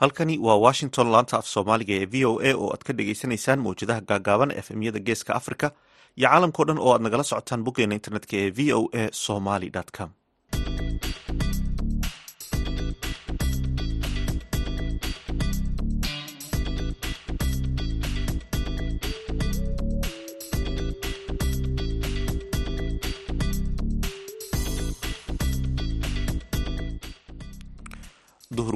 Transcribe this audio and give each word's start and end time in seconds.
halkani 0.00 0.38
waa 0.46 0.56
washington 0.66 1.06
laanta 1.14 1.36
af 1.40 1.46
soomaaliga 1.54 1.94
ee 2.00 2.06
v 2.12 2.24
o 2.30 2.32
a 2.48 2.50
oo 2.62 2.68
aad 2.74 2.82
ka 2.86 2.92
dhagaysanaysaan 2.98 3.60
mawjadaha 3.66 4.00
gaagaaban 4.10 4.50
efemyada 4.60 5.00
geeska 5.08 5.32
africa 5.40 5.66
iyo 6.18 6.28
caalamkao 6.28 6.64
dhan 6.68 6.78
oo 6.84 6.92
aad 6.94 7.02
nagala 7.06 7.24
socotaan 7.30 7.64
boggeena 7.66 7.94
internetka 7.98 8.34
ee 8.42 8.50
v 8.58 8.60
o 8.78 8.80
a 9.00 9.08
somaly 9.24 9.68
com 9.98 10.10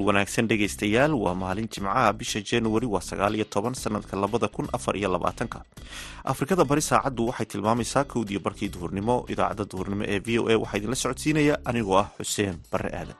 wanaagsan 0.07 0.49
dhegaystayaal 0.51 1.13
waa 1.25 1.35
maalin 1.43 1.69
jimcaha 1.75 2.13
bisha 2.21 2.41
januari 2.51 2.87
waa 2.95 3.01
sagaal 3.11 3.35
iyo 3.39 3.45
toban 3.55 3.75
sanadka 3.75 4.17
labada 4.23 4.49
kun 4.49 4.67
afar 4.73 4.95
iyo 4.97 5.09
labaatanka. 5.15 5.59
Afrikada 6.25 6.65
bari 6.65 6.83
saacaddu 6.91 7.23
waxay 7.29 7.47
tilmaamaysaa 7.53 8.05
kowdiyo 8.13 8.41
barkii 8.47 8.69
duhurnimo 8.75 9.17
idaacadda 9.33 9.65
duhurnimo 9.73 10.05
ee 10.13 10.19
v 10.27 10.39
o 10.39 10.49
a 10.49 10.57
waxaa 10.63 10.79
idinla 10.79 10.97
socodsiinaya 11.05 11.55
anigoo 11.71 11.99
ah 12.03 12.09
xuseen 12.19 12.57
bare 12.73 12.91
aadan 13.01 13.17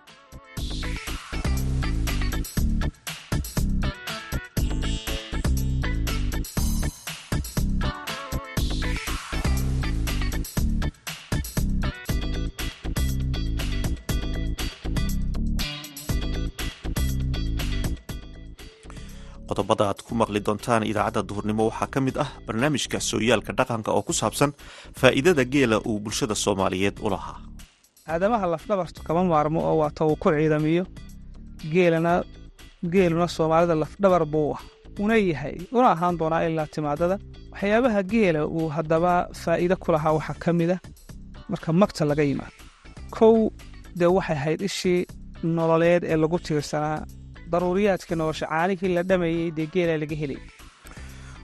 qodobada 19.73 19.91
aad 19.91 20.01
ku 20.07 20.15
maqli 20.21 20.41
doontaan 20.47 20.83
idaacadda 20.91 21.23
duhurnimo 21.29 21.63
waxaa 21.71 21.89
ka 21.95 22.01
mid 22.07 22.17
ah 22.25 22.31
barnaamijka 22.47 22.99
sooyaalka 23.11 23.53
dhaqanka 23.59 23.91
oo 23.97 24.03
ku 24.07 24.13
saabsan 24.13 24.51
faa'iidada 25.01 25.45
geela 25.53 25.77
uu 25.89 25.99
bulshada 26.05 26.35
soomaaliyeed 26.45 26.97
u 27.05 27.09
lahaa. 27.11 27.37
Aadamaha 28.13 28.47
lafdhabartu 28.53 29.01
kama 29.07 29.23
maarmo 29.25 29.61
oo 29.69 29.77
waata 29.83 30.05
uu 30.05 30.17
ku 30.23 30.29
ciidamiyo. 30.31 30.85
Geelana 31.73 32.13
geeluna 32.93 33.27
soomaalida 33.37 33.75
lafdhabar 33.83 34.25
buu 34.33 34.53
ah. 34.57 34.61
Una 35.05 35.17
yahay 35.17 35.57
una 35.73 35.89
ahaan 35.95 36.19
doonaa 36.21 36.43
ilaa 36.49 36.67
timaadada. 36.75 37.17
Waxyaabaha 37.53 38.01
geela 38.13 38.41
uu 38.47 38.69
haddaba 38.77 39.13
faa'iido 39.43 39.77
ku 39.83 39.89
lahaa 39.93 40.13
waxaa 40.19 40.37
ka 40.43 40.53
mid 40.53 40.71
a 40.75 40.79
marka 41.51 41.73
magta 41.73 42.05
laga 42.05 42.23
yimaado. 42.31 42.57
Kow 43.17 43.37
dee 43.99 44.11
waxay 44.17 44.37
ahayd 44.37 44.61
ishii 44.69 45.07
nololeed 45.57 46.03
ee 46.05 46.17
lagu 46.23 46.39
tiirsanaa 46.47 46.99
daruuriyaadka 47.55 48.17
nolosha 48.21 48.47
caanihii 48.53 48.93
la 48.97 49.03
dhamayey 49.11 49.51
dee 49.59 49.87
laga 50.03 50.17
helay. 50.23 50.41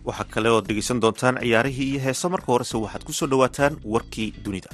Waxaa 0.09 0.28
kale 0.34 0.48
ood 0.56 0.67
dhegaysan 0.69 1.01
doontaan 1.05 1.41
ciyaarihii 1.45 1.89
iyo 1.92 2.01
heeso 2.06 2.27
marka 2.34 2.53
horese 2.53 2.77
waxaad 2.84 3.03
ku 3.09 3.12
soo 3.19 3.28
dhowaataan 3.33 3.75
warkii 3.95 4.29
dunida. 4.45 4.70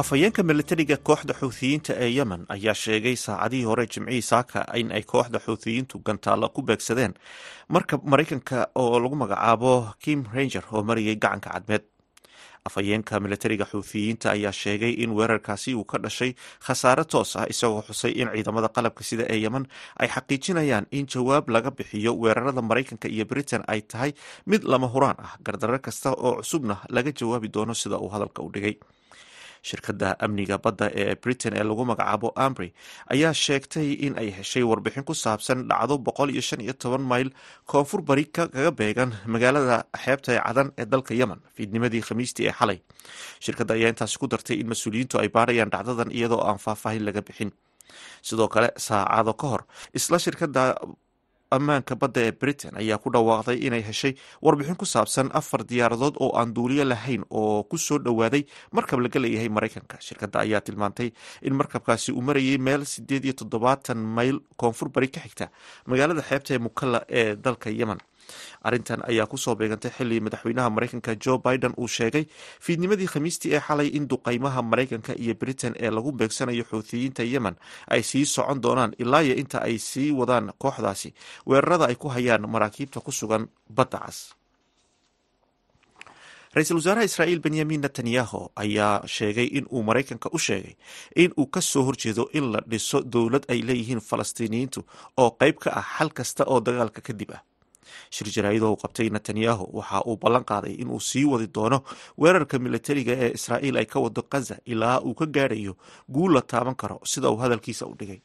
Afhayeenka 0.00 0.42
milatariga 0.48 0.96
kooxda 1.08 1.34
xuuthiyiinta 1.40 1.92
ee 2.04 2.08
yemen 2.18 2.42
ayaa 2.54 2.74
sheegay 2.82 3.16
saacadihii 3.24 3.66
hore 3.70 3.84
jimcihii 3.94 4.22
saaka 4.32 4.60
in 4.80 4.92
ay 4.98 5.02
kooxda 5.12 5.38
xuuthiyiintu 5.46 5.94
gantaalla 6.06 6.48
ku 6.54 6.60
beegsadeen 6.68 7.14
markab 7.74 8.00
maraykanka 8.12 8.58
oo 8.82 8.96
lagu 9.04 9.16
magacaabo 9.22 9.72
kim 10.04 10.24
ranger 10.34 10.64
oo 10.72 10.82
marayay 10.88 11.16
gacanka 11.24 11.50
cadmeed 11.54 11.84
afhayeenka 12.68 13.18
milatariga 13.24 13.66
xuuthiyiinta 13.72 14.26
ayaa 14.36 14.52
sheegay 14.62 14.92
in 15.04 15.10
weerarkaasi 15.18 15.74
uu 15.74 15.84
ka 15.92 15.98
dhashay 16.04 16.30
khasaare 16.66 17.04
toos 17.12 17.30
ah 17.40 17.46
isagoo 17.52 17.82
xusay 17.88 18.12
in 18.22 18.28
ciidamada 18.34 18.68
qalabka 18.76 19.02
sida 19.08 19.24
ee 19.34 19.38
yemen 19.44 19.64
ay 20.02 20.08
xaqiijinayaan 20.16 20.86
in 20.98 21.06
jawaab 21.14 21.48
laga 21.56 21.70
bixiyo 21.78 22.12
weerarada 22.22 22.62
maraykanka 22.70 23.08
iyo 23.14 23.24
britain 23.32 23.62
ay 23.72 23.80
tahay 23.92 24.12
mid 24.46 24.62
lama 24.72 24.86
huraan 24.94 25.18
ah. 25.26 25.32
Gardarro 25.46 25.78
kasta 25.86 26.08
oo 26.26 26.32
cusubna 26.42 26.76
laga 26.96 27.10
jawaabi 27.20 27.48
doono 27.54 27.74
sida 27.82 27.96
uu 28.04 28.08
hadalka 28.14 28.40
u 28.46 28.50
dhigay 28.54 28.74
shirkadda 29.68 30.08
amniga 30.24 30.56
badda 30.64 30.86
ee 31.02 31.14
britain 31.24 31.54
ee 31.58 31.64
lagu 31.68 31.84
magacaabo 31.90 32.28
ambry 32.46 32.68
ayaa 33.14 33.32
sheegtay 33.44 33.88
in 34.06 34.14
ay 34.22 34.28
heshay 34.38 34.64
warbixin 34.70 35.04
ku 35.10 35.14
saabsan 35.24 35.58
dhacdo 35.70 35.94
boqol 36.06 36.30
iyo 36.34 36.42
shan 36.48 36.60
iyo 36.66 36.74
toban 36.82 37.04
mayl 37.12 37.28
koonfur 37.72 38.00
bari 38.08 38.24
kaga 38.36 38.70
beegan 38.80 39.10
magaalada 39.34 39.76
xeebta 40.04 40.30
ee 40.36 40.40
cadan 40.46 40.68
ee 40.80 40.86
dalka 40.92 41.12
yemen 41.20 41.40
fiidnimadii 41.56 42.02
khamiistii 42.08 42.46
ee 42.50 42.54
xalay. 42.60 42.78
Shirkadda 43.44 43.72
ayaa 43.78 43.90
intaasi 43.94 44.16
ku 44.22 44.26
dartay 44.32 44.56
in 44.62 44.68
mas'uuliyiintu 44.72 45.14
ay 45.22 45.28
baarayaan 45.36 45.70
dhacdadan 45.74 46.10
iyadoo 46.18 46.42
aan 46.48 46.58
faahfaahin 46.64 47.04
laga 47.08 47.22
bixin. 47.28 47.50
Sidoo 48.28 48.48
kale 48.54 48.68
saacado 48.86 49.32
ka 49.40 49.46
hor 49.52 49.62
isla 49.98 50.18
shirkadda 50.24 50.62
ammaanka 51.56 51.94
badda 52.02 52.20
ee 52.28 52.32
britain 52.42 52.74
ayaa 52.82 52.98
ku 53.04 53.08
dhawaaqday 53.16 53.58
inay 53.66 53.82
heshay 53.88 54.12
warbixin 54.46 54.76
ku 54.82 54.86
saabsan 54.94 55.30
afar 55.40 55.60
diyaaradood 55.70 56.16
oo 56.24 56.30
aan 56.40 56.54
duuliyo 56.56 56.84
lahayn 56.92 57.24
oo 57.30 57.62
ku 57.70 57.76
soo 57.86 57.98
dhowaaday 58.06 58.42
markab 58.76 59.00
laga 59.04 59.20
leeyahay 59.24 59.48
maraykanka. 59.56 59.96
Shirkadda 60.06 60.38
ayaa 60.44 60.60
tilmaantay 60.66 61.08
in 61.42 61.54
markabkaasi 61.60 62.12
uu 62.12 62.22
marayay 62.28 62.58
meel 62.58 62.84
sideed 62.94 63.24
iyo 63.24 63.34
toddobaatan 63.40 63.98
mayl 64.18 64.40
koonfur 64.56 64.88
bari 64.94 65.08
ka 65.14 65.20
xigta 65.26 65.46
magaalada 65.90 66.22
xeebta 66.30 66.50
ee 66.54 66.58
mukalla 66.66 67.00
ee 67.20 67.36
dalka 67.46 67.70
yemen 67.80 68.00
arrintan 68.66 69.00
ayaa 69.10 69.26
ku 69.32 69.36
soo 69.44 69.54
beegantay 69.60 69.90
xilli 69.96 70.20
madaxweynaha 70.26 70.68
maraykanka 70.76 71.14
joe 71.24 71.38
biden 71.46 71.74
uu 71.82 71.88
sheegay 71.96 72.24
fiidnimadii 72.64 73.08
khamiistii 73.12 73.52
ee 73.56 73.60
xalay 73.68 73.88
in 73.98 74.08
duqaymaha 74.12 74.60
maraykanka 74.70 75.12
iyo 75.24 75.34
britain 75.42 75.74
ee 75.84 75.90
lagu 75.96 76.12
beegsanayo 76.12 76.64
xuuthiyiinta 76.70 77.22
yemen 77.32 77.56
ay 77.94 78.02
sii 78.10 78.24
socon 78.34 78.58
doonaan 78.64 78.92
ilaayo 79.02 79.34
inta 79.42 79.58
ay 79.68 79.78
sii 79.78 80.10
wadaan 80.20 80.52
kooxdaasi. 80.62 81.10
Weerarada 81.48 81.84
ay 81.90 81.94
ku 82.02 82.08
hayaan 82.14 82.44
maraakiibta 82.54 83.00
ku 83.06 83.12
sugan 83.12 83.44
badda 83.76 83.98
cas 84.06 84.18
ra'iisul 86.54 86.76
wasaaraha 86.80 87.08
israa'iil 87.08 87.40
benyamin 87.44 87.80
netanyahu 87.84 88.40
ayaa 88.62 89.06
sheegay 89.16 89.48
in 89.58 89.64
uu 89.72 89.82
maraykanka 89.88 90.28
u 90.36 90.38
sheegay 90.46 90.74
in 91.22 91.30
uu 91.40 91.46
ka 91.54 91.60
soo 91.60 91.82
horjeedo 91.88 92.24
in 92.38 92.52
la 92.52 92.60
dhiso 92.72 92.98
dowlad 93.14 93.44
ay 93.52 93.60
leeyihiin 93.68 94.00
falastiiniyiintu 94.08 94.80
oo 95.22 95.30
qayb 95.40 95.56
ka 95.64 95.70
ah 95.80 95.86
xal 95.96 96.10
kasta 96.18 96.42
oo 96.52 96.60
dagaalka 96.66 97.00
kadib 97.08 97.30
ah 97.36 97.40
shir 98.14 98.26
jaraa'idoo 98.36 98.74
qabtay 98.82 99.08
netanyahu 99.16 99.64
waxa 99.78 99.98
uu 100.10 100.16
ballan 100.22 100.44
qaaday 100.50 100.74
inuu 100.82 101.00
sii 101.10 101.24
wadi 101.32 101.46
doono 101.54 101.78
weerarka 102.22 102.58
milatariga 102.64 103.12
ee 103.24 103.30
israa'iil 103.38 103.76
ay 103.82 103.86
ka 103.92 103.98
wado 104.04 104.22
kaza 104.32 104.56
ilaa 104.72 104.98
uu 105.08 105.14
ka 105.20 105.26
gaadhayo 105.36 105.72
guul 106.14 106.32
la 106.36 106.42
taaban 106.52 106.74
karo 106.82 106.96
sida 107.12 107.30
uu 107.30 107.36
hadalkiisa 107.42 107.86
u 107.86 107.94
dhigay. 108.00 108.20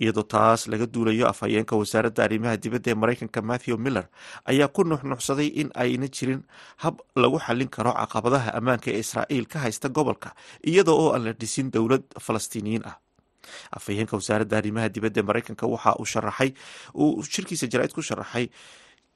Iyadoo 0.00 0.22
taas 0.32 0.60
laga 0.72 0.86
duulayo 0.94 1.24
afhayeenka 1.28 1.76
wasaaradda 1.80 2.24
arrimaha 2.24 2.56
dibadda 2.62 2.90
ee 2.90 2.94
maraykanka 3.02 3.40
matthew 3.50 3.76
miller 3.84 4.06
ayaa 4.50 4.68
ku 4.76 4.80
nuxnuxsaday 4.90 5.48
in 5.60 5.68
ayna 5.82 6.08
jirin 6.16 6.40
hab 6.82 6.94
lagu 7.22 7.38
xallin 7.46 7.68
karo 7.76 7.92
caqabadaha 8.00 8.50
ammaanka 8.58 8.88
ee 8.94 9.00
israa'iil 9.04 9.46
ka 9.52 9.58
haysta 9.64 9.88
gobolka 9.96 10.30
iyada 10.70 10.92
oo 11.00 11.08
aan 11.14 11.24
la 11.26 11.32
dhisin 11.40 11.68
dowlad 11.74 12.04
falastiiniyiin 12.26 12.84
ah 12.90 12.96
afhayeenka 13.78 14.14
wasaaradda 14.20 14.56
arrimaha 14.60 14.88
dibadda 14.94 15.20
ee 15.22 15.26
maraykanka 15.30 15.64
waxa 15.74 15.92
uu 16.02 16.06
sharaxay 16.14 16.50
uu 16.94 17.22
shirkiisa 17.34 17.66
jaraa'id 17.72 17.92
ku 17.98 18.02
sharaxay 18.10 18.46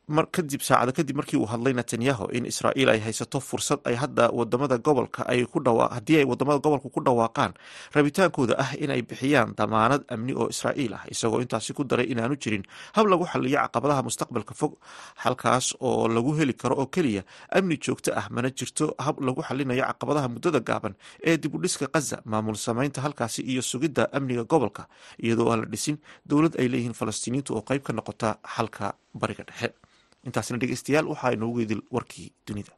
kadib 0.09 0.61
saacado 0.61 0.93
kadib 0.93 1.17
markii 1.17 1.37
uu 1.41 1.47
hadlay 1.49 1.73
netanyahu 1.73 2.29
in 2.37 2.45
israa'iil 2.47 2.89
ay 2.93 3.01
haysato 3.01 3.41
fursad 3.41 3.81
ay 3.89 3.95
hadda 3.97 4.29
waddamada 4.39 4.77
gobolka 4.79 5.25
ay 5.27 5.45
ku 5.49 5.59
haddii 5.65 6.19
ay 6.21 6.25
waddamada 6.29 6.59
gobolka 6.61 6.89
ku 6.93 7.01
dhawaaqaan 7.01 7.53
rabitaankooda 7.97 8.55
ah 8.59 8.71
in 8.77 8.91
ay 8.91 9.01
bixiyaan 9.03 9.55
damaanad 9.57 10.05
amni 10.13 10.33
oo 10.37 10.49
israa'iil 10.53 10.93
ah 10.95 11.03
isagoo 11.09 11.41
intaasi 11.41 11.73
ku 11.73 11.85
daray 11.85 12.05
inaanu 12.13 12.37
jirin 12.37 12.63
hab 12.93 13.07
lagu 13.09 13.25
xaliyo 13.25 13.57
caqabadaha 13.65 14.03
mustaqbalka 14.05 14.53
fog 14.55 14.77
halkaas 15.25 15.73
oo 15.81 16.05
lagu 16.09 16.37
heli 16.37 16.53
karo 16.53 16.77
oo 16.85 16.87
keliya 16.87 17.23
amni 17.57 17.77
joogto 17.81 18.13
ah 18.13 18.29
mana 18.31 18.51
jirto 18.59 18.93
hab 19.01 19.17
lagu 19.25 19.41
xalinayo 19.49 19.85
caqabadaha 19.89 20.29
muddada 20.29 20.61
gaaban 20.61 20.95
ee 21.25 21.37
dib 21.41 21.55
u 21.55 21.59
dhiska 21.65 21.87
kaza 21.89 22.21
maamul 22.29 22.57
samaynta 22.67 23.01
halkaasi 23.01 23.41
iyo 23.43 23.63
sugidda 23.63 24.13
amniga 24.13 24.45
gobolka 24.45 24.85
iyadoo 25.25 25.49
aan 25.53 25.61
la 25.65 25.67
dhisin 25.73 25.97
dowlad 26.29 26.55
ay 26.61 26.69
leeyihiin 26.73 26.93
falastiiniintu 27.01 27.57
oo 27.57 27.63
qayb 27.69 27.83
ka 27.89 27.93
noqota 27.97 28.37
xalka 28.57 28.87
bariga 29.23 29.45
dhexe 29.49 29.73
intaasna 30.31 30.61
dhegeystayaal 30.65 31.11
waxaa 31.13 31.35
inoogu 31.37 31.65
idil 31.67 31.83
warkii 31.99 32.29
dunida. 32.47 32.73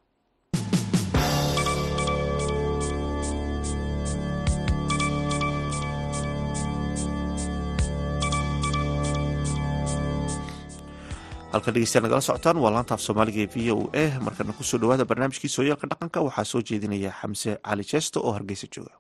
Halkan 11.55 11.73
dhegeystayaal 11.75 12.05
nagala 12.07 12.25
socotaan 12.27 12.59
waa 12.63 12.73
laantaaf 12.77 13.01
soomaaliga 13.07 13.41
ee 13.45 13.51
v 13.55 13.57
o 13.75 13.77
a. 14.03 14.05
Markana 14.27 14.53
ku 14.59 14.63
soo 14.71 14.79
dhawaada 14.83 15.05
barnaamijkii 15.11 15.51
sooyaalka 15.57 15.87
dhaqanka 15.93 16.19
waxaa 16.29 16.45
soo 16.53 16.61
jeedinaya 16.69 17.11
xamse 17.21 17.51
cali 17.67 17.85
jeesto 17.93 18.19
oo 18.27 18.33
hargeysa 18.37 18.67
jooga 18.75 18.95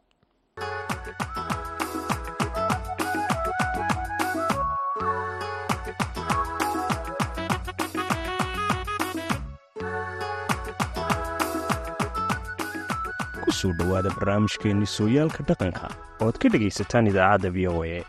soo 13.66 13.72
dhowaada 13.78 14.10
barnaamijkeenni 14.18 14.86
sooyaalka 14.86 15.42
dhaqanka 15.48 15.86
oo 16.22 16.28
ad 16.30 16.36
ka 16.38 16.48
dhegaysataan 16.52 17.06
idaacadda 17.10 17.50
v 17.50 17.66
o 17.68 17.82
a. 17.82 18.04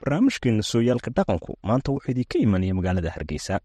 Barnaamijkeenna 0.00 0.62
sooyaalka 0.62 1.10
dhaqanku 1.16 1.56
maanta 1.68 1.92
wuxuu 1.92 2.10
idinka 2.12 2.38
imanaya 2.38 2.74
magaalada 2.74 3.10
hargeysa 3.10 3.58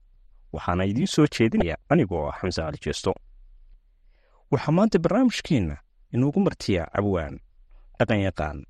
waxaana 0.54 0.84
idiin 0.92 1.08
soo 1.08 1.28
jeedinaya 1.36 1.78
anigoo 1.90 2.30
ah 2.30 2.38
xamse 2.42 2.62
cali 2.62 2.78
jeesto. 2.86 3.14
Waxaa 4.52 4.72
maanta 4.72 5.00
barnaamijkeenna 5.00 5.76
inuugu 6.14 6.40
martiyaa 6.40 6.88
cabwaan 6.96 7.40
dhaqan 8.00 8.64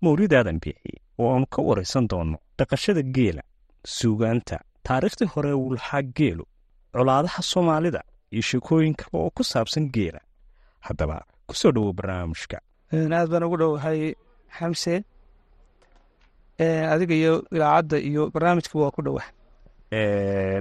mawlid 0.00 0.32
aadan 0.34 0.58
biixi 0.64 0.94
oo 1.18 1.28
aanu 1.34 1.46
ka 1.46 1.62
waraysan 1.62 2.08
doonno 2.08 2.38
dhaqashada 2.58 3.02
geela 3.02 3.42
suugaanta 3.86 4.56
taariikhdii 4.88 5.28
hore 5.34 5.52
uu 5.52 5.74
lahaa 5.74 6.02
geelu 6.02 6.44
colaadaha 6.92 7.42
soomaalida 7.42 8.00
iyo 8.32 8.42
sheekooyin 8.42 8.94
kale 8.94 9.10
oo 9.12 9.30
ku 9.34 9.44
saabsan 9.44 9.90
geela. 9.92 10.20
Haddaba 10.80 11.16
ku 11.50 11.54
soo 11.60 11.72
dhowow 11.74 11.92
barnaamijka. 11.98 12.58
Aad 12.92 13.28
baan 13.32 13.44
ugu 13.46 13.56
dhowahay 13.62 14.00
xamse. 14.58 14.94
Adiga 16.92 17.14
iyo 17.20 17.34
idaacadda 17.54 17.96
iyo 18.08 18.22
barnaamijka 18.34 18.74
waa 18.82 18.90
ku 18.96 19.00
dhowah 19.06 19.26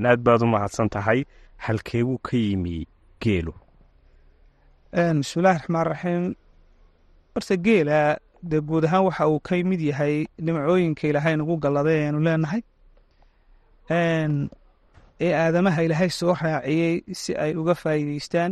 aad 0.09 0.19
baad 0.25 0.41
u 0.45 0.47
mahadsan 0.55 0.89
tahay 0.95 1.19
halkeebuu 1.65 2.17
ka 2.27 2.37
yimi 2.37 2.87
geelu 3.21 3.53
bismillahi 5.19 5.57
raxmaan 5.59 5.85
raxiim. 5.91 6.23
Horta 7.33 7.55
geela 7.65 7.99
dee 8.49 8.61
guud 8.67 8.83
ahaan 8.87 9.03
waxa 9.07 9.27
uu 9.31 9.39
ka 9.47 9.55
mid 9.71 9.81
yahay 9.89 10.15
nimcooyinka 10.45 11.03
ilaahay 11.09 11.35
nagu 11.37 11.55
galladay 11.63 11.99
aynu 12.07 12.19
leenahay. 12.27 12.61
Ee 15.21 15.33
aadamaha 15.43 15.81
ilaahay 15.85 16.09
soo 16.19 16.33
raaciyey 16.41 16.95
si 17.21 17.31
ay 17.43 17.51
uga 17.59 17.73
faa'iideystaan 17.81 18.51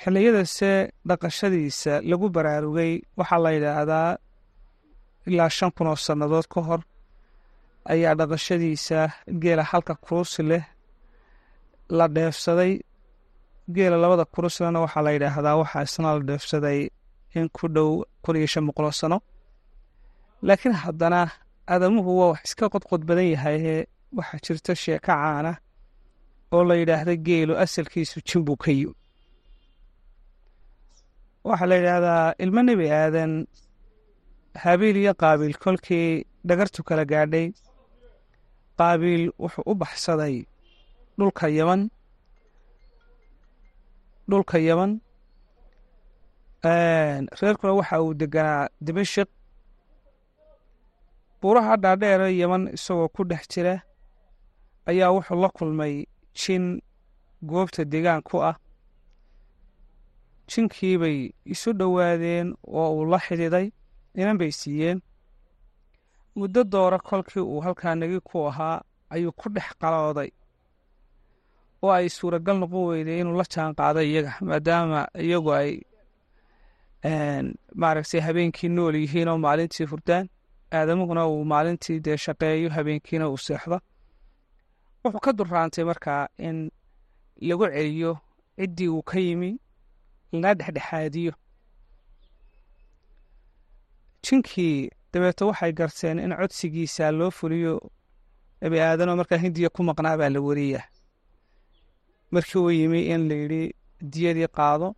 xilliyadase 0.00 0.72
dhaqashadiisa 1.08 1.92
lagu 2.10 2.26
baraarugay 2.36 2.92
waxaa 3.18 3.40
la 3.44 3.50
yidhaahdaa 3.56 4.10
ilaa 5.28 5.50
shan 5.56 5.70
kun 5.76 5.86
oo 5.92 5.96
sannadood 6.06 6.46
ka 6.52 6.60
hor 6.68 6.80
ayaa 7.92 8.14
dhaqashadiisa 8.20 8.98
geela 9.42 9.62
halka 9.70 9.94
kurusi 10.04 10.42
leh 10.50 10.64
la 11.98 12.06
dheefsaday. 12.16 12.72
Geela 13.74 13.96
labada 14.02 14.24
kuruslena 14.34 14.78
waxaa 14.84 15.02
la 15.06 15.10
yidhaahdaa 15.16 15.56
waxaa 15.62 15.82
isna 15.88 16.08
la 16.16 16.20
dheefsaday 16.28 16.78
in 17.38 17.46
ku 17.56 17.64
dhow 17.74 17.90
kun 18.24 18.36
iyo 18.36 18.46
shan 18.52 18.64
boqoloo 18.68 18.94
sano. 19.00 19.18
Laakiin 20.46 20.74
haddana 20.84 21.20
aadamuhu 21.72 22.10
waa 22.18 22.30
wax 22.32 22.40
iska 22.48 22.64
qodqod 22.74 23.02
badan 23.08 23.28
yahaye 23.34 23.76
waxaa 24.18 24.38
jirta 24.44 24.72
sheeko 24.82 25.06
caana 25.06 25.52
oo 26.54 26.62
la 26.68 26.74
yidhaahda 26.80 27.14
geelu 27.26 27.52
asalkiisu 27.64 28.18
jinbuu 28.28 28.56
ka 28.62 28.70
yimi 28.78 28.94
waxaa 31.48 31.66
la 31.70 31.76
yidhaahdaa 31.78 32.34
ilmo 32.44 32.60
nebi 32.68 32.86
aadan 32.90 33.32
habiil 34.64 34.96
iyo 35.02 35.12
qaabiil 35.22 35.54
kolkii 35.64 36.08
dhagartu 36.48 36.80
kala 36.88 37.04
gaadhay. 37.12 37.46
Qaabiil 38.78 39.24
wuxuu 39.42 39.64
u 39.70 39.74
baxsaday 39.80 40.36
dhulka 41.18 41.46
yaman 41.58 41.82
dhulka 44.30 44.58
yaman 44.68 44.92
reerkuna 47.40 47.72
waxa 47.78 47.96
uu 48.04 48.14
deganaa 48.20 48.68
dimashik 48.84 49.28
buuraha 51.40 51.74
dhaadheere 51.82 52.28
yaman 52.40 52.62
isagoo 52.76 53.08
ku 53.14 53.22
dhex 53.30 53.42
jira 53.52 53.74
ayaa 54.90 55.10
wuxuu 55.16 55.40
la 55.42 55.48
kulmay 55.56 55.94
jin 56.40 56.64
goobta 57.48 57.82
deegaan 57.92 58.22
ku 58.28 58.36
ah 58.50 58.56
jinkiibay 60.52 61.18
isu 61.52 61.70
dhowaadeen 61.78 62.48
oo 62.66 62.88
uu 62.96 63.04
la 63.12 63.18
xidhiiday 63.26 63.66
inan 64.20 64.38
bay 64.38 64.50
siiyeen. 64.60 64.98
Muddo 66.36 66.64
doora 66.64 66.98
kolkii 66.98 67.40
uu 67.42 67.60
halkaa 67.60 67.94
nagi 67.94 68.20
ku 68.28 68.46
ahaa 68.48 68.82
ayuu 69.14 69.32
ku 69.40 69.48
dhex 69.54 69.68
qalooday 69.80 70.30
oo 71.82 71.90
ay 71.90 72.08
suuragal 72.08 72.56
noqon 72.58 72.84
weyday 72.90 73.20
inuu 73.20 73.36
la 73.40 73.44
jaan 73.52 73.74
qaaday 73.78 74.06
iyaga 74.12 74.32
maadaama 74.48 75.00
iyagu 75.26 75.50
ay 75.60 75.70
maaragtay 77.80 78.20
habeenkii 78.20 78.68
nool 78.68 78.94
yihiin 78.94 79.28
oo 79.28 79.38
maalintii 79.38 79.86
hurdaan 79.90 80.28
aadamuhuna 80.76 81.26
uu 81.28 81.44
maalintii 81.52 82.00
dee 82.04 82.16
shaqeeyo 82.24 82.70
habeenkiina 82.76 83.28
uu 83.28 83.36
seexdo. 83.46 83.78
Wuxuu 85.04 85.20
ka 85.24 85.32
duraantay 85.32 85.84
markaa 85.84 86.28
in 86.38 86.70
lagu 87.48 87.66
celiyo 87.74 88.12
ciddii 88.58 88.88
uu 88.88 89.02
ka 89.02 89.18
yimi 89.18 89.50
lana 90.32 90.54
dhexdhexaadiyo. 90.58 91.32
Jinkii 94.24 94.90
dabeeto 95.12 95.46
waxay 95.50 95.72
garteen 95.78 96.18
in 96.24 96.32
codsigiisa 96.40 97.10
loo 97.18 97.30
fuliyo 97.38 97.74
nebi 98.62 98.76
aadanoo 98.80 99.16
markaa 99.20 99.38
hindiya 99.44 99.68
ku 99.74 99.82
maqnaa 99.88 100.16
baa 100.20 100.30
la 100.34 100.40
weriyaa 100.46 100.84
markii 102.32 102.58
uu 102.60 102.70
yimi 102.70 103.00
in 103.12 103.28
la 103.28 103.34
yidhi 103.42 103.62
diyadii 104.12 104.48
qaado. 104.56 104.88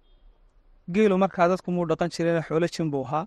Geelu 0.94 1.16
markaa 1.18 1.48
dadku 1.48 1.70
muu 1.74 1.86
dhaqan 1.90 2.10
jireen 2.14 2.42
xoolo 2.46 2.66
jin 2.74 2.90
buu 2.92 3.04
ahaa. 3.06 3.26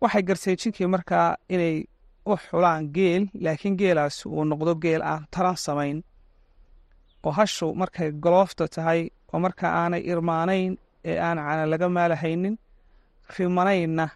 Waxay 0.00 0.22
garteen 0.28 0.56
jinkii 0.60 0.86
markaa 0.94 1.28
inay 1.54 1.76
u 2.30 2.36
xulaan 2.44 2.82
geel 2.96 3.22
laakiin 3.44 3.76
geelaas 3.80 4.16
uu 4.26 4.44
noqdo 4.50 4.72
geel 4.84 5.02
aan 5.10 5.22
taran 5.32 5.56
samayn 5.64 5.98
oo 7.26 7.32
hashu 7.38 7.66
markay 7.80 8.10
goloofta 8.22 8.68
tahay 8.74 9.00
oo 9.32 9.38
markaa 9.44 9.72
aanay 9.80 10.02
irmaanayn 10.12 10.72
ee 11.10 11.18
aan 11.26 11.38
cana 11.46 11.64
laga 11.72 11.86
maalahaynin 11.96 12.54
rimanaynna 13.36 14.06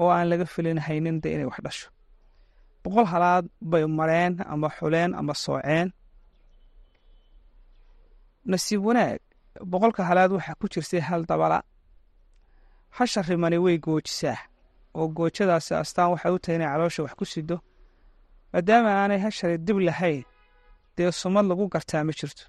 oo 0.00 0.08
aan 0.16 0.26
laga 0.32 0.46
filinhaynin 0.54 1.16
de 1.22 1.28
inay 1.34 1.46
wax 1.50 1.58
dhasho. 1.66 1.88
Boqol 2.82 3.06
halaad 3.12 3.44
bay 3.70 3.84
mareen 3.98 4.32
ama 4.52 4.68
xuleen 4.76 5.10
ama 5.20 5.34
sooceen. 5.44 5.88
Nasiib 8.50 8.80
wanaag 8.86 9.18
boqolka 9.70 10.02
halaad 10.08 10.30
waxaa 10.36 10.58
ku 10.60 10.66
jirtay 10.72 11.00
hal 11.08 11.22
dabala. 11.30 11.58
Hasha 12.96 13.20
rimani 13.28 13.58
way 13.64 13.76
goojisaa 13.84 14.38
oo 14.98 15.06
goojadaasi 15.16 15.72
astaan 15.82 16.10
waxay 16.12 16.32
u 16.36 16.38
tahay 16.42 16.56
inay 16.56 16.68
caloosha 16.72 17.02
wax 17.06 17.14
ku 17.20 17.24
sido 17.32 17.56
maadaama 18.52 18.90
aanay 19.00 19.20
hashari 19.26 19.56
dib 19.66 19.78
lahayn 19.88 20.22
dee 20.96 21.10
sumad 21.20 21.44
lagu 21.50 21.64
gartaa 21.74 22.02
ma 22.08 22.12
jirto. 22.18 22.44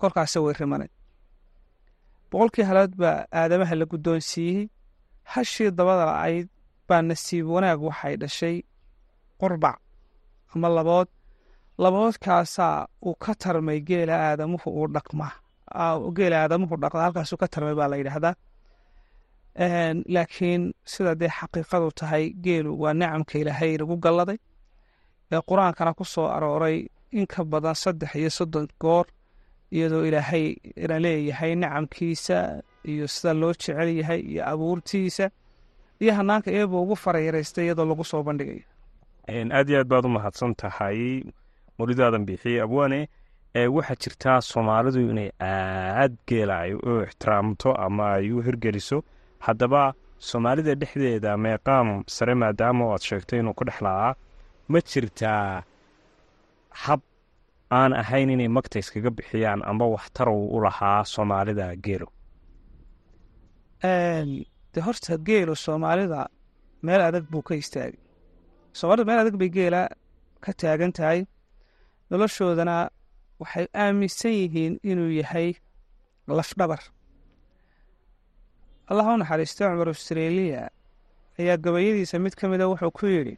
Kolkaase 0.00 0.38
way 0.44 0.54
rimanay 0.60 0.90
boqolkii 2.32 2.64
halaad 2.70 2.92
baa 3.02 3.18
aadamaha 3.40 3.74
la 3.80 3.84
guddoonsiiyey 3.92 4.68
hashii 5.32 5.70
dabada 5.78 6.04
la'ayd 6.10 6.46
baa 6.88 7.02
nasiib 7.10 7.46
wanaag 7.54 7.80
waxay 7.88 8.14
dhashay 8.22 8.56
qurbac 9.40 9.76
ama 10.54 10.68
labood 10.78 11.08
laboodkaasaa 11.82 12.76
uu 13.06 13.14
ka 13.24 13.32
tarmay 13.42 13.78
geela 13.88 14.14
aadamuhu 14.28 14.68
uu 14.78 14.86
dhaqma. 14.94 15.28
Geela 16.16 16.36
aadamuhu 16.42 16.74
dhaqda 16.82 17.00
halkaasuu 17.06 17.38
ka 17.42 17.48
tarmay 17.54 17.74
baa 17.80 17.88
la 17.92 17.96
yidhaahdaa. 18.00 18.34
Laakiin 20.14 20.62
sida 20.92 21.12
dee 21.20 21.28
xaqiiqadu 21.38 21.88
tahay 21.98 22.24
geelu 22.44 22.70
waa 22.82 22.94
nicamka 23.00 23.34
ilaahay 23.38 23.72
lagu 23.80 23.96
galladay. 24.04 24.38
Ee 25.32 25.40
qur'aankana 25.48 25.92
ku 25.98 26.04
soo 26.04 26.26
arooray 26.36 26.76
in 27.18 27.26
ka 27.32 27.40
badan 27.44 27.74
saddex 27.82 28.14
iyo 28.14 28.30
soddon 28.38 28.66
goor 28.82 29.06
iyadoo 29.76 30.04
ilaahay 30.08 30.46
ina 30.84 30.96
leeyahay 31.04 31.52
nicamkiisa 31.62 32.38
iyo 32.92 33.06
sida 33.14 33.32
loo 33.40 33.52
jecel 33.52 33.88
yahay 34.00 34.20
iyo 34.32 34.42
abuurtiisa 34.52 35.26
iyo 36.02 36.12
hanaanka 36.18 36.50
eeba 36.58 36.76
ugu 36.82 36.96
farayaraystay 37.04 37.64
iyadoo 37.64 37.84
lagu 37.90 38.04
soo 38.04 38.22
bandhigayo. 38.26 38.64
Aad 39.56 39.68
iyo 39.70 39.78
aad 39.80 39.88
baad 39.92 40.04
u 40.04 40.08
mahadsan 40.16 40.54
tahay 40.54 41.24
muridaadan 41.78 42.24
bixiye 42.28 42.60
abwaane 42.66 43.00
waxaa 43.76 43.96
jirtaa 44.02 44.40
soomaalidu 44.50 45.00
inay 45.12 45.30
aad 45.40 46.12
geela 46.28 46.54
ay 46.64 46.72
u 46.74 47.02
ixtiraamto 47.06 47.70
ama 47.86 48.04
ay 48.16 48.30
u 48.32 48.42
hirgeliso. 48.46 48.98
Haddaba 49.46 49.82
soomaalida 50.18 50.74
dhexdeeda 50.80 51.36
meeqaam 51.44 51.88
sare 52.14 52.34
maadaama 52.34 52.84
aad 52.94 53.02
sheegtay 53.08 53.38
inuu 53.40 53.54
ku 53.58 53.64
dhex 53.68 53.78
la'aa 53.86 54.12
ma 54.68 54.78
jirtaa 54.90 55.62
hab 56.84 57.00
aan 57.78 57.92
ahayn 58.02 58.30
inay 58.34 58.48
magta 58.56 58.78
iskaga 58.82 59.10
bixiyaan 59.16 59.60
amba 59.70 59.84
waxtarow 59.94 60.40
u 60.54 60.58
lahaa 60.64 61.00
soomaalida 61.14 61.66
geelo 61.84 62.08
de 64.74 64.80
horta 64.86 65.16
geelu 65.28 65.54
soomaalida 65.66 66.20
meel 66.86 67.00
adag 67.08 67.24
buu 67.30 67.42
ka 67.42 67.54
istaagay. 67.54 67.98
Soomaalida 68.78 69.04
meel 69.08 69.20
adag 69.22 69.36
bay 69.40 69.48
geela 69.56 69.82
ka 70.44 70.52
taagan 70.60 70.92
tahay. 70.92 71.20
Noloshoodana 72.10 72.76
waxay 73.40 73.66
aaminsan 73.82 74.32
yihiin 74.40 74.74
inuu 74.90 75.10
yahay 75.20 75.48
lafdhabar. 76.38 76.80
Allah 78.90 79.06
u 79.14 79.16
naxariistay 79.18 79.66
cumar 79.70 79.88
austraeliya 79.88 80.62
ayaa 81.40 81.56
gabayadiisa 81.64 82.18
mid 82.24 82.34
ka 82.38 82.48
mida 82.48 82.64
wuxuu 82.68 82.90
ku 82.98 83.06
yidhi 83.06 83.36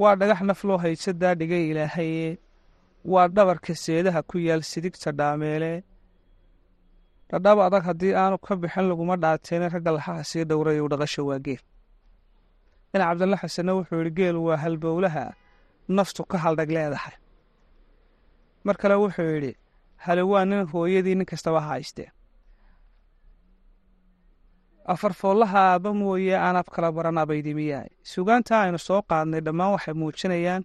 waa 0.00 0.14
dhagax 0.20 0.40
naf 0.48 0.60
loo 0.68 0.78
haysadaa 0.84 1.34
dhigay 1.40 1.64
ilaahaye 1.70 2.38
waa 3.12 3.28
dhabarka 3.28 3.74
seedaha 3.74 4.22
ku 4.22 4.38
yaal 4.38 4.62
sidigta 4.62 5.12
dhaameele. 5.18 5.72
Dhadhab 7.30 7.58
adag 7.66 7.82
haddii 7.88 8.14
aanu 8.22 8.38
ka 8.38 8.56
bixin 8.56 8.88
laguma 8.88 9.16
dhaateen 9.16 9.62
ragga 9.74 9.90
laxaha 9.96 10.24
sii 10.30 10.44
dhowray 10.44 10.80
u 10.80 10.88
dhaqasha 10.92 11.22
waa 11.28 11.38
geel. 11.46 11.62
Dhinac 12.92 13.08
cabdalla 13.10 13.36
xasanna 13.42 13.72
wuxuu 13.78 14.00
yihi 14.00 14.10
geelu 14.18 14.40
waa 14.46 14.56
halbowlaha 14.64 15.24
naftu 15.88 16.24
ka 16.30 16.38
haldhag 16.38 16.70
leedahay. 16.76 17.14
Mar 18.64 18.76
kale 18.80 18.94
wuxuu 19.04 19.30
yidhi 19.34 19.52
hali 20.04 20.22
waa 20.22 20.44
nin 20.44 20.66
hooyadii 20.72 21.14
nin 21.14 21.26
kastaba 21.26 21.60
haystee. 21.60 22.10
Afarfoollaha 24.92 25.58
aaba 25.72 25.90
mooye 25.94 26.36
aan 26.36 26.62
kala 26.74 26.92
baran 26.92 27.18
abaydimiyahay 27.18 27.88
sugaanta 28.12 28.60
aynu 28.62 28.78
soo 28.78 29.00
qaadnay 29.10 29.40
dhammaan 29.40 29.72
waxay 29.74 29.94
muujinayaan 29.94 30.62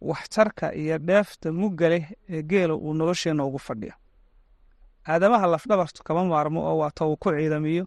waxtarka 0.00 0.74
iyo 0.74 0.98
dheefta 0.98 1.52
mugga 1.52 1.88
leh 1.88 2.04
ee 2.28 2.42
geela 2.42 2.74
uu 2.74 2.94
nolosheenna 2.94 3.44
ugu 3.44 3.58
fadhiyo. 3.58 3.94
Aadamaha 5.08 5.46
lafdhabartu 5.46 6.02
kama 6.04 6.24
maarmo 6.24 6.60
oo 6.70 6.78
waata 6.78 7.06
uu 7.06 7.16
ku 7.16 7.30
ciidamiyo 7.30 7.84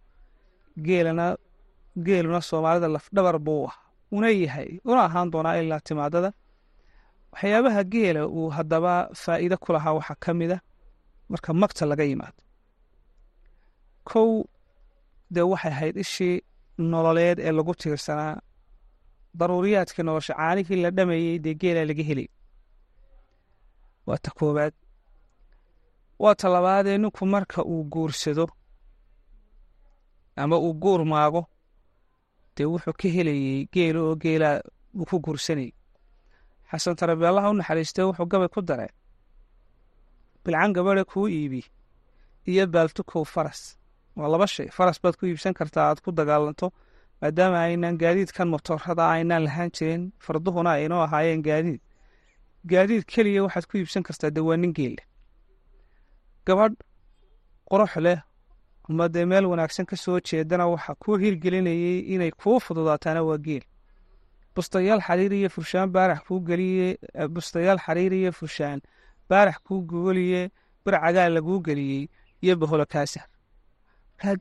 geelana 0.85 1.37
geeluna 2.05 2.41
soomaalida 2.41 2.87
lafdhabar 2.87 3.39
buu 3.39 3.65
ah 3.69 3.75
una 4.11 4.29
yahay 4.29 4.79
una 4.85 5.01
ahaan 5.05 5.31
doonaa 5.31 5.55
ilaa 5.61 5.79
timaadada. 5.79 6.33
Waxyaabaha 7.31 7.83
geela 7.83 8.27
uu 8.27 8.49
haddaba 8.49 9.09
faa'iido 9.13 9.57
ku 9.57 9.73
lahaa 9.73 9.93
waxaa 9.93 10.15
ka 10.23 10.33
mid 10.33 10.51
a 10.51 10.59
marka 11.29 11.53
magta 11.53 11.85
laga 11.85 12.03
yimaado. 12.03 12.39
Kow 14.09 14.43
dee 15.33 15.41
waxay 15.51 15.71
ahayd 15.71 15.97
ishii 15.97 16.41
nololeed 16.77 17.39
ee 17.39 17.51
lagu 17.51 17.73
tiirsanaa 17.75 18.41
daruuriyaadkii 19.39 20.03
nolosha 20.03 20.33
caanihii 20.39 20.81
la 20.83 20.89
dhamayey 20.97 21.39
dee 21.43 21.53
geelaa 21.61 21.85
laga 21.89 22.03
helay. 22.09 22.27
Waa 24.07 24.17
ta 24.23 24.31
koowaad. 24.37 24.73
Waa 26.19 26.35
ta 26.35 26.47
labaadee 26.53 26.97
ninku 26.97 27.25
marka 27.25 27.59
uu 27.71 27.83
guursado 27.93 28.45
ama 30.35 30.55
uu 30.57 30.73
guur 30.83 31.01
maago 31.05 31.41
dee 32.55 32.65
wuxuu 32.71 32.93
ka 33.01 33.07
helayey 33.15 33.67
geela 33.73 33.99
oo 34.01 34.15
geelaa 34.23 34.57
uu 34.99 35.05
ku 35.09 35.19
guursanayay 35.25 35.71
xasan 36.71 36.95
tarabeellaha 36.99 37.49
u 37.49 37.53
naxariistay 37.53 38.05
wuxuu 38.05 38.25
gabay 38.31 38.47
ku 38.55 38.61
daray. 38.61 38.89
Bilcan 40.43 40.73
gabadha 40.75 41.03
kuu 41.11 41.27
iibi 41.27 41.61
iyo 42.51 42.63
baaltukow 42.73 43.25
faras. 43.33 43.61
Waa 44.15 44.27
laba 44.33 44.47
shay 44.47 44.67
faras 44.77 44.97
baad 45.03 45.15
ku 45.19 45.25
iibsan 45.25 45.53
kartaa 45.59 45.85
aad 45.89 45.99
ku 46.03 46.09
dagaalanto 46.11 46.67
maadaama 47.21 47.57
aynaan 47.67 47.97
gaadiidkan 48.01 48.47
motorada 48.53 49.03
aynaan 49.15 49.43
lahaan 49.47 49.69
jirin 49.77 50.03
farduhuna 50.25 50.71
aynoo 50.71 51.01
ahaayeen 51.07 51.41
gaadiid. 51.47 51.81
Gaadiid 52.71 53.03
keliya 53.11 53.43
waxaad 53.45 53.65
ku 53.69 53.77
iibsan 53.77 54.03
kartaa 54.07 54.29
dee 54.35 54.41
waa 54.47 54.57
nin 54.57 54.73
gabadh 56.45 56.75
qurux 57.69 57.93
leh 58.05 58.19
ama 58.89 59.05
dee 59.13 59.25
meel 59.25 59.45
wanaagsan 59.51 59.85
ka 59.85 59.95
soo 59.95 60.19
jeedana 60.27 60.65
waxaa 60.73 60.95
kuu 61.01 61.15
hirgelinayey 61.23 61.99
inay 62.13 62.31
kuu 62.41 62.59
fududaataana 62.65 63.21
waa 63.23 63.37
geel. 63.45 63.63
Bustayaal 64.55 65.01
xariir 65.07 65.33
iyo 65.33 65.49
furshaan 65.55 65.89
baarax 65.95 66.19
kuu 66.27 66.39
geliye 66.49 66.87
bustayaal 67.33 67.79
xariir 67.85 68.13
iyo 68.13 68.31
furshaan 68.39 68.79
baarax 69.29 69.57
kuu 69.65 69.81
gogoliye 69.89 70.41
bir 70.85 70.93
cagaal 71.03 71.33
laguu 71.37 71.59
geliyey 71.67 72.05
iyo 72.43 72.53
baholo 72.61 72.85
kaasar. 72.93 73.25
Markaa 74.23 74.35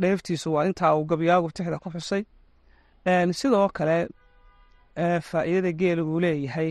dheeftiisu 0.00 0.48
waa 0.54 0.64
intaa 0.68 0.94
uu 0.96 1.04
gabyaagu 1.10 1.48
tixda 1.56 1.78
ku 1.82 1.88
xusay. 1.94 2.22
Sidoo 3.38 3.68
kale 3.76 3.96
faa'iidada 5.28 5.72
geela 5.80 6.02
uu 6.04 6.20
leeyahay 6.24 6.70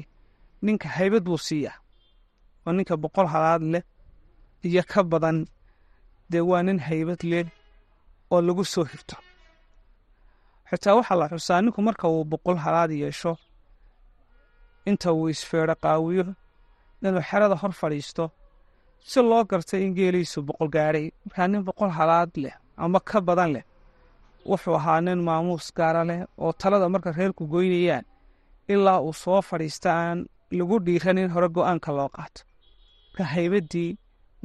ninka 0.66 0.88
haybad 0.98 1.24
buu 1.28 1.38
siiya. 1.48 1.74
Oo 2.66 2.72
ninka 2.78 2.94
boqol 3.04 3.28
halaad 3.34 3.64
leh 3.74 3.84
iyo 4.68 4.84
ka 4.92 5.02
badan. 5.12 5.38
Dee 6.32 6.42
waa 6.50 6.64
nin 6.64 6.80
haybad 6.88 7.22
leh 7.32 7.46
oo 8.32 8.42
lagu 8.48 8.64
soo 8.74 8.84
hirto 8.92 9.16
xitaa 10.70 10.96
waxaa 10.98 11.16
la 11.20 11.28
xusaa 11.32 11.62
ninku 11.64 11.82
marka 11.88 12.06
uu 12.14 12.24
boqol 12.32 12.58
halaad 12.66 12.92
yeesho 12.92 13.34
inta 14.90 15.10
uu 15.18 15.30
isfeedho 15.34 15.76
qaawiyo 15.84 16.26
inuu 17.08 17.22
xerada 17.30 17.56
hor 17.62 17.72
fadhiisto 17.80 18.26
si 19.10 19.20
loo 19.30 19.44
gartay 19.50 19.82
in 19.86 19.94
geeliisu 19.98 20.40
boqol 20.48 20.70
gaadhay 20.76 21.06
markaa 21.26 21.48
nin 21.48 21.64
boqol 21.68 21.92
halaad 21.98 22.32
leh 22.44 22.56
ama 22.84 23.00
ka 23.00 23.22
badan 23.28 23.50
leh. 23.56 23.64
Wuxuu 24.50 24.76
ahaa 24.80 25.02
nin 25.02 25.20
maamuus 25.28 25.68
gaara 25.78 26.04
leh 26.10 26.20
oo 26.44 26.52
talada 26.62 26.90
marka 26.94 27.12
reerku 27.18 27.44
goynayaan 27.54 28.06
ilaa 28.74 29.00
uu 29.06 29.14
soo 29.14 29.42
fadhiista 29.50 29.90
aan 30.02 30.20
lagu 30.58 30.76
dhiiranin 30.86 31.30
hore 31.34 31.48
go'aanka 31.56 31.92
loo 31.98 32.10
qaato. 32.16 32.42
Marka 33.10 33.24
haybaddii 33.34 33.98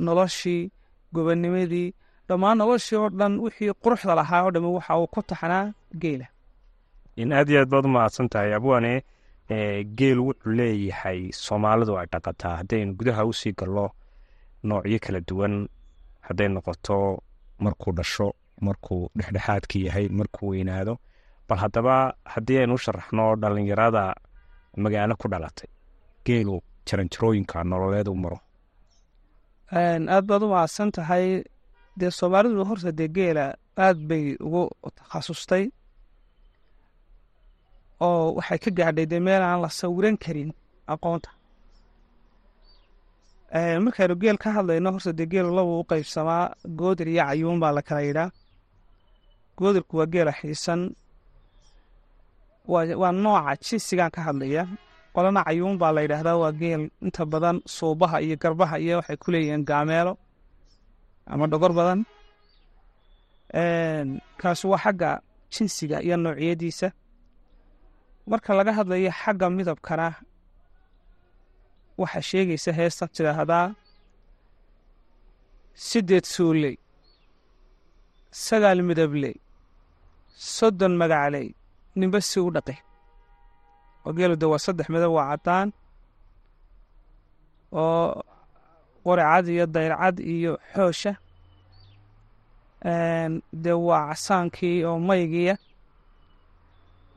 noloshii 0.06 0.70
gobonnimadii 1.14 1.94
dhammaan 2.28 2.58
noloshii 2.58 2.96
oo 3.02 3.08
dhan 3.18 3.32
wixii 3.44 3.72
quruxda 3.82 4.14
lahaa 4.20 4.42
oo 4.44 4.50
dhami 4.54 4.66
waxa 4.76 4.98
uu 5.00 5.06
ku 5.14 5.20
taxnaa 5.30 5.66
geela. 6.02 6.26
In 7.20 7.32
aad 7.32 7.48
iyo 7.50 7.60
aad 7.60 7.68
baad 7.72 7.84
u 7.88 7.94
mahadsan 7.96 8.28
tahay 8.32 8.54
abwaane 8.58 8.92
geel 9.98 10.18
wuxuu 10.26 10.52
leeyahay 10.58 11.20
soomaalidu 11.44 11.92
ay 11.98 12.06
dhaqataa. 12.12 12.56
Haddaynu 12.60 12.94
gudaha 12.98 13.24
u 13.30 13.32
sii 13.40 13.52
gallo 13.58 13.86
noocyo 14.68 14.98
kala 15.04 15.20
duwan 15.28 15.54
hadday 16.26 16.48
noqoto 16.48 16.96
markuu 17.64 17.92
dhasho 17.98 18.26
markuu 18.66 19.02
dhexdhexaadka 19.18 19.76
yahay 19.86 20.06
markuu 20.18 20.48
weynaado. 20.52 20.94
Bal 21.48 21.58
haddaba 21.64 21.94
haddii 22.34 22.58
aynu 22.62 22.74
u 22.78 22.82
sharaxno 22.84 23.24
dhallinyarada 23.40 24.04
magaalo 24.82 25.14
ku 25.20 25.26
dhalatay 25.32 25.68
geelu 26.26 26.54
jaranjarooyinka 26.86 27.64
nololeed 27.70 28.08
u 28.08 28.14
maro. 28.22 28.38
Aad 29.72 30.24
baad 30.28 30.42
u 30.42 30.48
mahadsan 30.54 30.90
tahay. 30.96 31.26
Dee 31.98 32.10
soomaalidu 32.18 32.64
horta 32.70 32.90
dee 32.98 33.08
geela 33.16 33.44
aad 33.86 33.98
bay 34.08 34.24
ugu 34.46 34.62
takhasustay 34.96 35.64
oo 38.06 38.24
waxay 38.36 38.58
ka 38.64 38.70
gaadhay 38.78 39.06
dee 39.10 39.20
meel 39.26 39.42
aan 39.42 39.60
la 39.64 39.68
sawiran 39.80 40.16
karin 40.24 40.50
aqoonta 40.92 41.30
markaynu 43.52 44.14
geel 44.20 44.36
ka 44.38 44.50
hadlayno 44.56 44.92
horta 44.92 45.12
dee 45.12 45.26
geelu 45.26 45.50
laba 45.56 45.72
u 45.80 45.84
qeybsamaa 45.90 46.54
goodir 46.78 47.08
iyo 47.08 47.22
cayuun 47.28 47.60
baa 47.60 47.72
la 47.72 47.82
kala 47.82 48.00
yidhaa. 48.02 48.30
Goodirku 49.58 49.96
waa 49.98 50.06
geela 50.06 50.32
xiisan. 50.32 50.80
Waa 52.66 53.12
nooca 53.12 53.56
jinsigan 53.60 54.10
ka 54.10 54.20
hadlaya. 54.26 54.66
Qolana 55.14 55.44
cayuun 55.44 55.76
baa 55.78 55.92
la 55.92 56.00
yidhaahdaa 56.02 56.36
waa 56.42 56.52
geel 56.52 56.82
inta 57.02 57.24
badan 57.26 57.60
suubaha 57.66 58.20
iyo 58.22 58.36
garbaha 58.42 58.78
iyo 58.78 58.96
waxay 58.96 59.16
ku 59.16 59.30
leeyihiin 59.32 59.64
gaameelo 59.64 60.16
ama 61.26 61.46
dhogor 61.46 61.72
badan. 61.72 62.00
Kaasi 64.40 64.66
waa 64.66 64.78
xagga 64.84 65.20
jinsiga 65.50 66.00
iyo 66.02 66.16
noocyadiisa. 66.16 66.88
Marka 68.26 68.54
laga 68.54 68.72
hadlayo 68.72 69.10
xagga 69.10 69.46
midabkana 69.50 70.06
waxaa 72.02 72.24
sheegaysa 72.30 72.70
heestan 72.78 73.08
tidhaahdaa 73.16 73.66
siddeed 75.88 76.24
suuley 76.34 76.74
sagaal 78.46 78.80
midabley 78.88 79.34
soddon 80.54 80.94
magacley 81.00 81.46
ninba 81.98 82.18
si 82.28 82.38
u 82.40 82.50
dhaqi. 82.56 82.76
Oo 84.06 84.12
de 84.40 84.46
waa 84.52 84.64
saddex 84.66 84.86
midab 84.94 85.12
waa 85.16 85.26
caddaan 85.30 85.68
oo 87.72 88.22
qoricad 89.04 89.46
iyo 89.54 89.64
dayrcad 89.74 90.16
iyo 90.34 90.52
xoosha. 90.74 91.12
Dee 93.62 93.76
waa 93.88 94.04
casaankii 94.10 94.84
oo 94.88 94.98
maygiya 95.08 95.54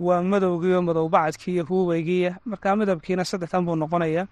waa 0.06 0.22
madowgii 0.32 0.74
oo 0.78 0.82
madow 0.88 1.08
bacadkii 1.16 1.54
iyo 1.56 1.64
huubeygiiya 1.70 2.32
markaa 2.50 2.76
midabkiina 2.80 3.24
saddexdan 3.30 3.66
buu 3.66 3.76
noqonayaa 3.82 4.28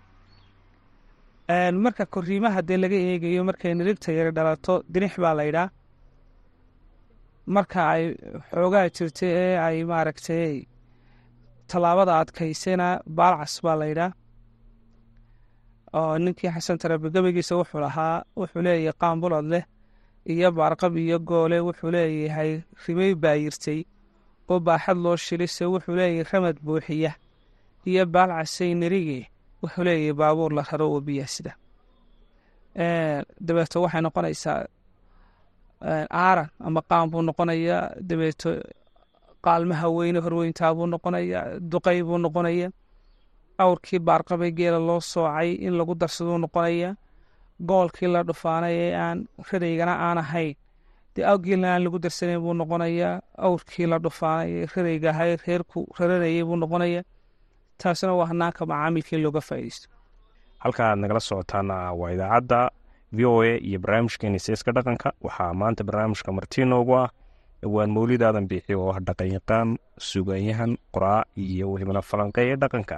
marka 1.50 2.06
koriimaha 2.06 2.62
dee 2.68 2.78
laga 2.78 2.96
eegayo 2.96 3.44
markay 3.44 3.74
nirigta 3.76 4.12
yari 4.12 4.32
dhalato 4.32 4.84
dinix 4.94 5.14
baa 5.20 5.34
la 5.34 5.44
ydhaa 5.50 5.70
marka 7.48 7.80
ay 7.94 8.04
xoogaa 8.52 8.90
jirta 8.96 9.26
ee 9.26 9.58
ay 9.68 9.84
maaragtay 9.84 10.66
tallaabada 11.70 12.14
adkaysana 12.22 12.88
baalcas 13.18 13.56
baa 13.64 13.76
la 13.76 13.86
ydhaa 13.94 14.12
oo 16.00 16.18
ninkii 16.24 16.52
xasan 16.56 16.78
tarabi 16.82 17.10
gabaygiisa 17.14 17.56
wuxuu 17.60 17.82
lahaa 17.86 18.24
wuxuu 18.40 18.62
leeyahay 18.66 18.94
qaambulod 19.02 19.46
leh 19.54 19.64
iyo 20.32 20.50
baarqab 20.58 20.94
iyo 20.98 21.18
goole 21.20 21.58
wuxuu 21.68 21.92
leeyahay 21.96 22.52
rimey 22.88 23.14
baa 23.16 23.36
yirtay. 23.44 23.80
Oo 24.50 24.60
baaxad 24.66 24.98
loo 25.04 25.16
shilise 25.26 25.66
wuxuu 25.74 25.96
leeyahay 26.00 26.26
ramad 26.32 26.58
buuxiya 26.66 27.12
iyo 27.90 28.04
baalcasay 28.14 28.72
nirige 28.82 29.20
wuxuu 29.64 29.84
leeyahay 29.88 30.14
baabuur 30.20 30.52
la 30.58 30.64
raro 30.72 30.86
oo 30.94 31.02
biyaa 31.08 31.28
sida. 31.36 31.54
Dabeeto 33.48 33.78
waxay 33.84 34.02
noqonaysaa 34.02 34.66
aaran 36.12 36.50
ama 36.68 36.82
qaan 36.90 37.10
buu 37.12 37.22
noqonayaa 37.22 37.84
dabeeto 38.10 38.50
qaalmaha 39.46 39.88
weyne 39.98 40.20
horweyntaa 40.26 40.74
buu 40.78 40.88
noqonayaa 40.94 41.46
duqay 41.72 42.00
buu 42.08 42.18
noqonaya 42.26 42.68
awrkii 43.64 44.00
baarqabay 44.08 44.52
geela 44.58 44.80
loo 44.88 45.00
soocay 45.00 45.50
in 45.66 45.74
lagu 45.78 45.94
darsaduu 46.02 46.38
noqonayaa 46.44 46.96
goolkii 47.70 48.08
la 48.14 48.24
dhufaanay 48.28 48.76
ee 48.86 48.94
aan 49.06 49.20
raraygana 49.52 49.94
aan 50.08 50.18
ahayn. 50.18 50.56
Dee 51.16 51.26
awgeelna 51.32 51.68
aan 51.74 51.84
lagu 51.84 52.00
darsanayn 52.00 52.42
buu 52.44 52.54
noqonayaa 52.62 53.22
awrkii 53.38 53.86
la 53.92 53.98
dhufaanay 54.00 54.50
ee 54.60 54.66
rarayga 54.76 55.10
ahay 55.14 55.32
reerku 55.46 55.80
rararayay 56.00 56.44
buu 56.48 56.56
noqonayaa 56.64 57.04
taasina 57.78 58.14
waa 58.20 58.26
hanaanka 58.32 58.66
macaamilkii 58.66 59.18
looga 59.24 59.42
faa'iidaysto. 59.42 59.88
Halka 60.64 60.82
aad 60.90 61.00
nagala 61.00 61.20
socotaana 61.20 61.94
waa 62.00 62.12
idaacadda 62.16 62.70
v 63.12 63.26
o 63.26 63.42
a 63.42 63.58
iyo 63.68 63.80
barnaamijkeeni 63.80 64.40
seeska 64.40 64.72
dhaqanka. 64.72 65.12
Waxaa 65.22 65.54
maanta 65.54 65.84
barnaamijka 65.84 66.32
martii 66.32 66.66
noogu 66.66 66.94
ah 66.98 67.10
dhowaan 67.62 67.92
mawlidaadan 67.96 68.48
biixi 68.48 68.74
oo 68.76 68.90
ah 68.94 69.00
dhaqanyaqaan 69.08 69.78
sugayahan 69.98 70.78
qoraa 70.94 71.24
iyo 71.38 71.72
welibana 71.72 72.02
falanqeeya 72.02 72.56
dhaqanka. 72.56 72.98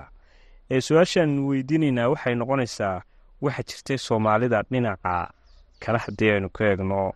Su'aashaan 0.87 1.31
weydiinaynaa 1.47 2.09
waxay 2.13 2.35
noqonaysaa 2.35 3.01
waxa 3.41 3.63
jirtay 3.69 3.97
soomaalida 3.97 4.63
dhinaca 4.71 5.29
kale 5.83 5.97
haddii 6.05 6.31
aynu 6.35 6.49
ka 6.49 6.63
eegno 6.65 7.13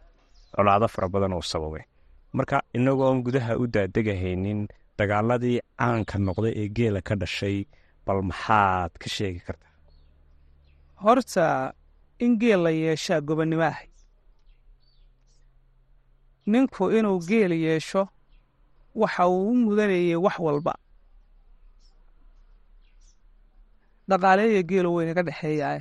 colaado 0.56 0.88
fara 0.88 1.08
badan 1.10 1.34
oo 1.34 1.42
sababay. 1.42 1.82
Marka 2.34 2.62
inagoo 2.74 3.10
aan 3.10 3.24
gudaha 3.24 3.58
u 3.58 3.68
daadegahaynin 3.68 4.68
dagaaladii 5.00 5.58
caanka 5.79 6.15
noqday 6.27 6.53
ee 6.62 6.68
geela 6.77 7.00
ka 7.08 7.13
dhashay 7.22 7.58
bal 8.06 8.20
maxaad 8.29 8.91
ka 9.01 9.08
sheegi 9.15 9.39
kartaa. 9.48 9.74
Horta 11.03 11.46
in 12.24 12.32
geel 12.41 12.60
la 12.65 12.72
yeeshaa 12.84 13.22
gobonnimo 13.27 13.63
ahayd 13.72 13.94
ninku 16.51 16.84
inuu 16.98 17.20
geel 17.29 17.51
yeesho 17.65 18.01
waxa 19.01 19.24
uu 19.34 19.50
u 19.51 19.56
mudanayay 19.63 20.15
wax 20.25 20.36
walba. 20.46 20.74
Dhaqaaleeya 24.10 24.62
geelu 24.70 24.89
weynaga 24.96 25.24
dhexeeyaa 25.27 25.79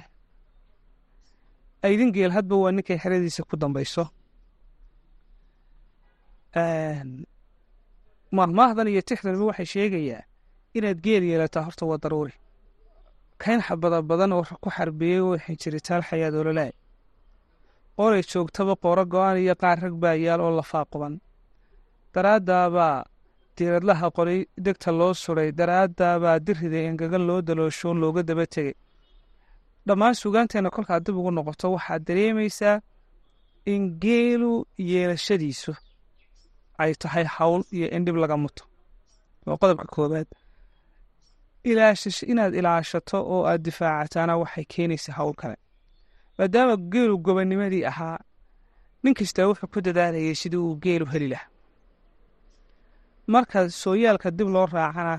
aydin 1.87 2.11
geel 2.17 2.31
hadba 2.37 2.55
waa 2.63 2.73
ninkay 2.77 2.99
xeradiisa 3.03 3.43
ku 3.49 3.57
dambayso 3.57 4.05
mahmaahdan 8.37 8.89
iyo 8.93 9.03
tixdanba 9.09 9.45
waxay 9.51 9.67
sheegayaa 9.75 10.23
inaad 10.77 10.99
geel 11.05 11.23
yeelataa 11.31 11.63
horta 11.67 11.87
waa 11.87 11.99
daruuri. 12.03 12.35
Kayn 13.43 13.61
xabada 13.67 14.03
badan 14.03 14.33
oo 14.33 14.45
ku 14.63 14.69
xarbiyey 14.77 15.21
waxay 15.31 15.57
jiritaal 15.63 16.03
xayaad 16.09 16.35
ololaay 16.41 16.73
qoray 17.97 18.23
joogtaba 18.31 18.75
qooro 18.83 19.05
go'aan 19.13 19.37
iyo 19.43 19.55
qaar 19.63 19.79
rag 19.83 19.95
baa 20.03 20.15
yaal 20.25 20.41
oo 20.41 20.53
lafaa 20.59 20.85
quban. 20.93 21.15
Daraaddaabaa 22.15 23.05
diiradlaha 23.57 24.07
qoray 24.17 24.41
degta 24.65 24.91
loo 25.01 25.15
suray 25.15 25.51
daraaddaabaa 25.59 26.39
diriday 26.47 26.85
engegan 26.91 27.25
loo 27.29 27.41
daloosho 27.49 27.95
looga 28.03 28.23
daba 28.29 28.47
tegey. 28.55 28.75
Dhammaan 29.87 30.15
sugaanteenna 30.21 30.71
kolkaad 30.75 31.03
dib 31.07 31.17
ugu 31.21 31.31
noqoto 31.31 31.67
waxaad 31.77 32.03
dareemaysaa 32.09 32.77
in 33.73 33.83
geelu 34.05 34.53
yeelashadiisu 34.91 35.73
ay 36.83 36.93
tahay 37.03 37.25
hawl 37.37 37.63
iyo 37.77 37.87
indhib 37.97 38.17
laga 38.23 38.37
muto. 38.37 38.65
Waa 39.47 39.57
qodobka 39.61 40.25
ilaashash 41.71 42.23
inaad 42.33 42.55
ilaashato 42.61 43.19
oo 43.33 43.43
aad 43.51 43.61
difaacataana 43.67 44.33
waxay 44.43 44.65
keenaysaa 44.73 45.15
hawl 45.19 45.35
kale. 45.41 45.57
Maadaama 46.39 46.75
geelu 46.93 47.15
gobonnimadii 47.27 47.85
ahaa 47.91 48.19
nin 49.03 49.15
kastaa 49.19 49.47
wuxuu 49.51 49.69
ku 49.73 49.79
dadaalayay 49.87 50.35
sidii 50.41 50.57
uu 50.67 50.77
geelu 50.85 51.07
heli 51.13 51.29
lahaa. 51.33 51.51
Marka 53.33 53.59
sooyaalka 53.83 54.31
dib 54.31 54.49
loo 54.55 54.67
raacana 54.67 55.15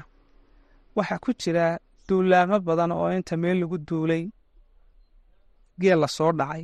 waxaa 0.98 1.20
ku 1.24 1.32
jira 1.42 1.66
duulaamo 2.08 2.58
badan 2.68 2.92
oo 2.92 3.10
inta 3.18 3.38
meel 3.38 3.58
lagu 3.62 3.78
duulay 3.88 4.24
geel 5.82 6.00
la 6.02 6.08
soo 6.08 6.32
dhacay. 6.40 6.64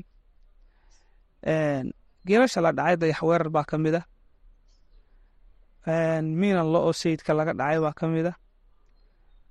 Geelasha 2.28 2.60
la 2.66 2.72
dhacay 2.78 2.96
dayaxweerar 3.02 3.50
baa 3.56 3.64
ka 3.70 3.78
mid 3.78 3.96
a 4.00 4.02
miinan 6.40 6.68
lo 6.74 6.80
oo 6.88 6.94
sayidka 7.02 7.32
laga 7.40 7.54
dhacay 7.60 7.80
baa 7.86 7.94
ka 8.00 8.06
mid 8.14 8.26
a 8.32 8.34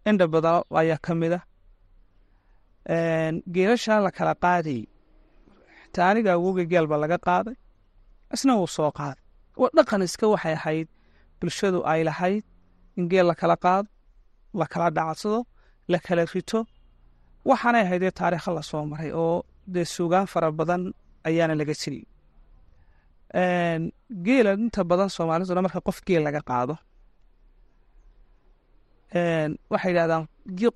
indha 0.09 0.27
badan 0.35 0.63
ayaa 0.81 0.99
ka 1.07 1.13
mid 1.21 1.33
a 1.39 1.41
geelashaa 3.55 4.01
la 4.07 4.11
kala 4.19 4.35
qaadayy 4.45 4.83
xitaa 5.85 6.09
aniga 6.11 6.31
awowga 6.37 6.65
geel 6.71 6.87
baa 6.91 7.01
laga 7.05 7.19
qaaday. 7.27 7.57
Isna 8.35 8.53
wuu 8.59 8.67
soo 8.77 8.91
qaaday. 8.99 9.23
Oo 9.61 9.69
dhaqan 9.77 10.03
iska 10.07 10.27
waxay 10.35 10.55
ahayd. 10.61 10.89
Bulshadu 11.41 11.79
ay 11.93 12.01
lahayd 12.09 12.45
in 12.99 13.05
geel 13.11 13.27
la 13.31 13.35
kala 13.41 13.57
qaado 13.65 13.89
la 14.61 14.67
kala 14.73 14.89
dhacsado 14.97 15.41
la 15.93 15.99
kala 16.07 16.23
rito. 16.33 16.61
Waxaanay 17.49 17.83
ahaydee 17.87 18.11
taariikha 18.19 18.51
la 18.57 18.63
soo 18.71 18.83
maray 18.91 19.11
oo 19.23 19.37
dee 19.75 19.85
suugaan 19.95 20.27
fara 20.33 20.49
badan 20.59 20.83
ayaana 21.29 21.55
laga 21.61 21.75
jirin 21.81 22.05
geela 23.35 24.53
inta 24.55 24.85
badan 24.91 25.09
soomaaliduna 25.17 25.63
marka 25.67 25.81
qof 25.81 25.99
geel 26.07 26.23
laga 26.27 26.41
qaado. 26.51 26.75
Waxay 29.73 29.91
yidhahdaan 29.93 30.25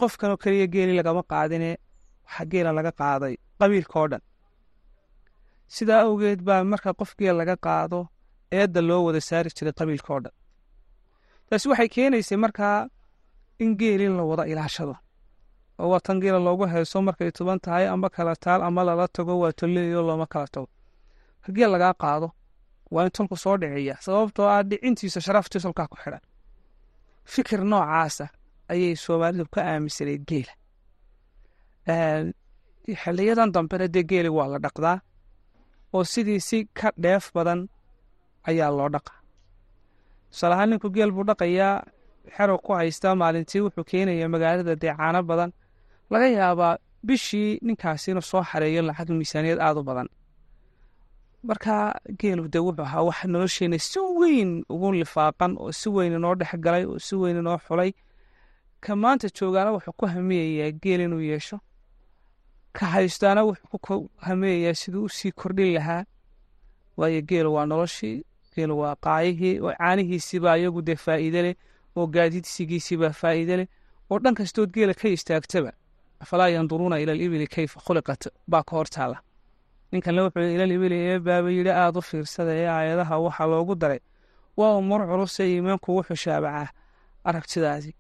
qofkanoo 0.01 0.37
keliya 0.42 0.66
geeli 0.75 0.92
lagama 1.01 1.23
qaadine 1.33 1.71
waxaa 2.27 2.47
geela 2.53 2.71
laga 2.79 2.92
qaaday 3.01 3.35
qabiilka 3.61 3.97
oo 4.01 4.09
dhan. 4.12 4.23
Sidaa 5.75 6.01
awgeed 6.07 6.40
baa 6.49 6.64
marka 6.73 6.90
qof 7.01 7.11
geel 7.18 7.37
laga 7.40 7.57
qaado 7.66 7.99
eedda 8.59 8.81
loo 8.88 9.03
wada 9.07 9.21
saari 9.29 9.51
jiray 9.57 9.73
qabiilka 9.79 10.11
oo 10.14 10.21
dhan. 10.25 10.35
Taasi 11.49 11.66
waxay 11.71 11.88
keenaysay 11.94 12.38
markaa 12.44 12.88
in 13.62 13.71
geeli 13.81 14.07
la 14.18 14.23
wada 14.31 14.44
ilaashado 14.53 14.94
oo 15.79 15.88
waa 15.92 16.01
tan 16.07 16.21
geela 16.23 16.38
loogu 16.47 16.64
hayso 16.73 16.99
markay 17.09 17.31
tuban 17.37 17.59
tahay 17.64 17.87
amba 17.94 18.09
kala 18.14 18.35
taal 18.44 18.61
ama 18.68 18.81
lala 18.88 19.07
tago 19.16 19.33
waa 19.42 19.53
tolleeyo 19.59 20.03
looma 20.09 20.27
kala 20.33 20.47
tago. 20.55 20.68
Geel 21.57 21.71
lagaa 21.75 21.94
qaado 22.03 22.29
waa 22.94 23.05
in 23.07 23.11
tolku 23.16 23.37
soo 23.44 23.57
dhiciya 23.62 23.94
sababtoo 24.07 24.46
ah 24.55 24.62
dhicintiisa 24.70 25.20
sharaftii 25.27 25.61
tolkaa 25.64 25.87
ku 25.92 25.96
xidhan 26.03 26.22
fikir 27.33 27.61
noocaasa 27.72 28.27
ayay 28.72 28.94
soomaalidu 29.05 29.44
ka 29.55 29.61
aaminsaneed 29.70 30.22
geela. 30.31 30.53
Xiliyadan 33.03 33.51
dambena 33.55 33.87
dee 33.94 34.03
geeli 34.11 34.31
waa 34.38 34.48
la 34.53 34.59
dhaqdaa 34.64 34.98
oo 35.94 36.05
sidii 36.12 36.40
si 36.48 36.59
ka 36.79 36.88
dheef 37.03 37.24
badan 37.37 37.61
ayaa 38.48 38.70
loo 38.79 38.88
dhaqaa 38.94 39.18
tusaalahaan 40.31 40.70
ninku 40.70 40.88
geel 40.96 41.11
buu 41.16 41.24
dhaqayaa 41.31 41.74
xerow 42.37 42.59
ku 42.64 42.70
haystaa 42.81 43.14
maalintii 43.20 43.61
wuxuu 43.64 43.85
keenayaa 43.90 44.29
magaalada 44.35 44.74
dee 44.83 44.94
caano 44.98 45.20
badan. 45.31 45.51
Laga 46.11 46.27
yaabaa 46.38 46.74
bishii 47.07 47.51
ninkaasi 47.66 48.11
inuu 48.11 48.27
soo 48.31 48.42
xareeyo 48.51 48.83
lacag 48.88 49.09
miisaaniyad 49.20 49.61
aada 49.66 49.81
u 49.81 49.85
badan 49.90 50.09
marka 51.42 52.01
geelu 52.18 52.48
dee 52.48 52.59
wuxuu 52.59 52.83
ahaa 52.85 53.03
wax 53.09 53.24
nolosheena 53.24 53.79
si 53.79 53.98
weyn 54.01 54.64
ugu 54.68 54.92
lifaaqan 54.92 55.57
oo 55.59 55.72
si 55.72 55.88
weyn 55.88 56.12
inoo 56.12 56.35
dhex 56.35 56.53
galay 56.64 56.85
oo 56.85 56.98
si 56.98 57.14
weyn 57.16 57.37
inoo 57.38 57.59
xulay. 57.66 57.92
Ka 58.81 58.96
maanta 58.96 59.29
joogaana 59.29 59.70
wuxuu 59.77 59.92
ku 59.98 60.07
hamiyayaa 60.07 60.70
geel 60.83 61.01
inuu 61.01 61.20
yeesho. 61.20 61.59
Ka 62.72 62.87
haystaana 62.87 63.44
wuxuu 63.44 63.79
ku 63.87 64.11
hamiyayaa 64.27 64.74
siduu 64.74 65.05
u 65.05 65.09
sii 65.09 65.33
kordhin 65.33 65.74
lahaa. 65.74 66.05
Waayo 66.96 67.20
geelu 67.22 67.55
waa 67.55 67.66
noloshii 67.66 68.24
geelu 68.55 68.79
waa 68.79 68.94
qaayihii 69.05 69.61
oo 69.61 69.72
caanihiisiibaa 69.79 70.57
iyagu 70.59 70.83
dee 70.83 70.96
faa'iide 70.96 71.42
leh 71.42 71.55
oo 71.96 72.07
gaadiidsigiisiibaa 72.07 73.11
faa'iide 73.20 73.57
leh. 73.57 73.66
Oo 74.11 74.18
dhan 74.18 74.35
kastood 74.35 74.70
geela 74.74 74.94
ka 74.94 75.09
istaagtaba. 75.09 75.72
Afalaa 76.20 76.48
yanduruuna 76.48 76.98
ila 77.01 77.12
alibili 77.12 77.46
kayfa 77.46 77.81
khuliqat? 77.81 78.22
Baa 78.51 78.62
ka 78.62 78.77
hor 78.77 78.88
taala 79.90 79.92
ninkanle 79.92 80.20
wuxuu 80.22 80.55
ilal 80.55 80.72
ibili 80.72 80.94
ee 81.11 81.18
baaba 81.18 81.51
yidhi 81.51 81.70
aada 81.70 81.98
u 81.98 82.03
fiirsada 82.03 82.53
ee 82.55 82.68
aayadaha 82.68 83.18
waxaa 83.27 83.46
loogu 83.46 83.74
daray. 83.74 84.01
Waa 84.57 84.77
umur 84.77 85.01
culuse 85.07 85.42
iimaanku 85.53 85.96
wuxuu 85.96 86.16
shaabacaa. 86.24 86.68
Aragtidaadii 87.24 87.94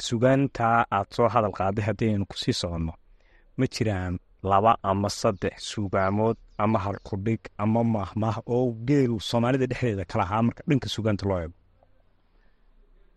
sugaantaa 0.00 0.86
aad 0.90 1.06
soo 1.16 1.28
hadal 1.28 1.52
qaaday 1.58 1.84
haddii 1.84 2.08
aynu 2.12 2.26
ku 2.26 2.36
sii 2.36 2.52
soconno 2.52 2.92
ma 3.58 3.66
jiraan 3.74 4.18
laba 4.42 4.72
ama 4.82 5.08
saddex 5.08 5.54
sugaamood 5.72 6.36
ama 6.58 6.78
halkudhig 6.78 7.40
ama 7.58 7.84
mahmah 7.84 8.36
oo 8.46 8.72
geelu 8.88 9.20
soomaalida 9.20 9.66
dhexdeeda 9.66 10.04
kala 10.04 10.24
ahaa 10.24 10.42
marka 10.42 10.62
dhanka 10.68 10.88
sugaanta 10.88 11.26
loo 11.28 11.38
eego. 11.40 11.54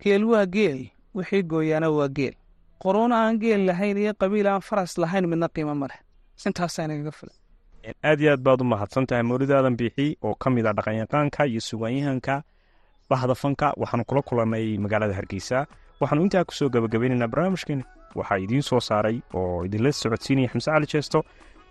Geel 0.02 0.24
waa 0.32 0.46
geel 0.46 0.80
wixii 1.16 1.44
gooyaana 1.44 1.90
waa 1.90 2.08
geel. 2.18 2.36
Qoroon 2.84 3.12
aan 3.12 3.40
geel 3.40 3.62
lahayn 3.66 3.98
iyo 3.98 4.14
qabiil 4.20 4.48
aan 4.48 4.62
faras 4.62 4.98
lahayn 4.98 5.26
midna 5.28 5.48
qiimo 5.56 5.76
ma 5.76 5.88
leh 5.92 6.00
aad 8.04 8.20
iyo 8.22 8.32
aad 8.34 8.42
baad 8.48 8.62
u 8.62 8.66
mahadsan 8.74 9.06
tahay 9.10 9.24
mawlidaadan 9.24 9.76
biixi 9.80 10.08
oo 10.28 10.36
ka 10.42 10.50
mid 10.50 10.66
a 10.66 10.74
dhaqanyaqaanka 10.78 11.46
iyo 11.52 11.62
sugaanyahanka 11.70 12.44
bahda 13.10 13.36
fanka 13.42 13.68
waxaanu 13.82 14.04
kula 14.10 14.22
kulannay 14.22 14.78
magaalada 14.84 15.14
hargeysa. 15.20 15.66
Waxaanu 16.02 16.22
intaa 16.26 16.44
ku 16.48 16.54
soo 16.54 16.70
gabagabaynaynaa 16.70 17.28
barnaamijkeeni 17.34 17.84
waxaa 18.20 18.38
idiin 18.46 18.64
soo 18.70 18.80
saaray 18.90 19.18
oo 19.34 19.64
idinla 19.68 19.92
socodsiinaya 19.92 20.50
xamse 20.52 20.70
cali 20.72 20.88
jeesto 20.94 21.20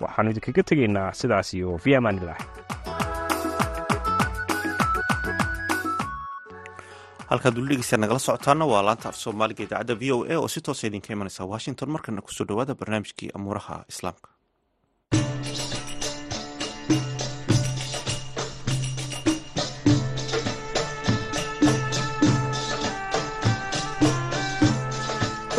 waxaanu 0.02 0.30
idinkaga 0.32 0.62
tegaynaa 0.70 1.12
sidaas 1.20 1.48
iyo 1.54 1.78
fi 1.82 1.90
amaanilah 1.98 2.38
halkaad 7.30 7.54
weli 7.58 7.68
dhegeysta 7.70 7.96
nagala 8.00 8.18
socotaana 8.26 8.64
waa 8.72 8.82
laanta 8.88 9.08
af 9.08 9.16
soomaaliga 9.24 9.62
idaacadda 9.66 9.94
v 10.00 10.02
o 10.16 10.18
a 10.32 10.34
oo 10.42 10.48
si 10.48 10.60
toosa 10.66 10.86
idinka 10.86 11.12
imanaysa 11.12 11.44
washington. 11.52 11.88
Markana 11.94 12.20
ku 12.26 12.30
soo 12.36 12.44
dhowaada 12.48 12.74
barnaamijkii 12.80 13.30
amuuraha 13.36 13.84
islaamka 13.92 14.28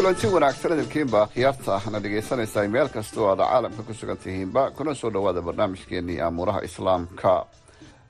kulanti 0.07 0.27
wanaagsan 0.33 0.71
idinkiinba 0.73 1.21
khiyaarta 1.33 1.71
ahna 1.75 1.99
dhegaysanaysaa 2.03 2.67
meel 2.73 2.87
kasta 2.95 3.19
oo 3.21 3.27
aad 3.31 3.39
caalamka 3.43 3.83
ku 3.87 3.93
sugan 3.93 4.17
tihiinba 4.17 4.71
kuna 4.71 4.93
soo 4.95 5.09
dhowaada 5.13 5.41
barnaamijkeenii 5.41 6.19
aamuuraha 6.21 6.61
islaamka. 6.63 7.45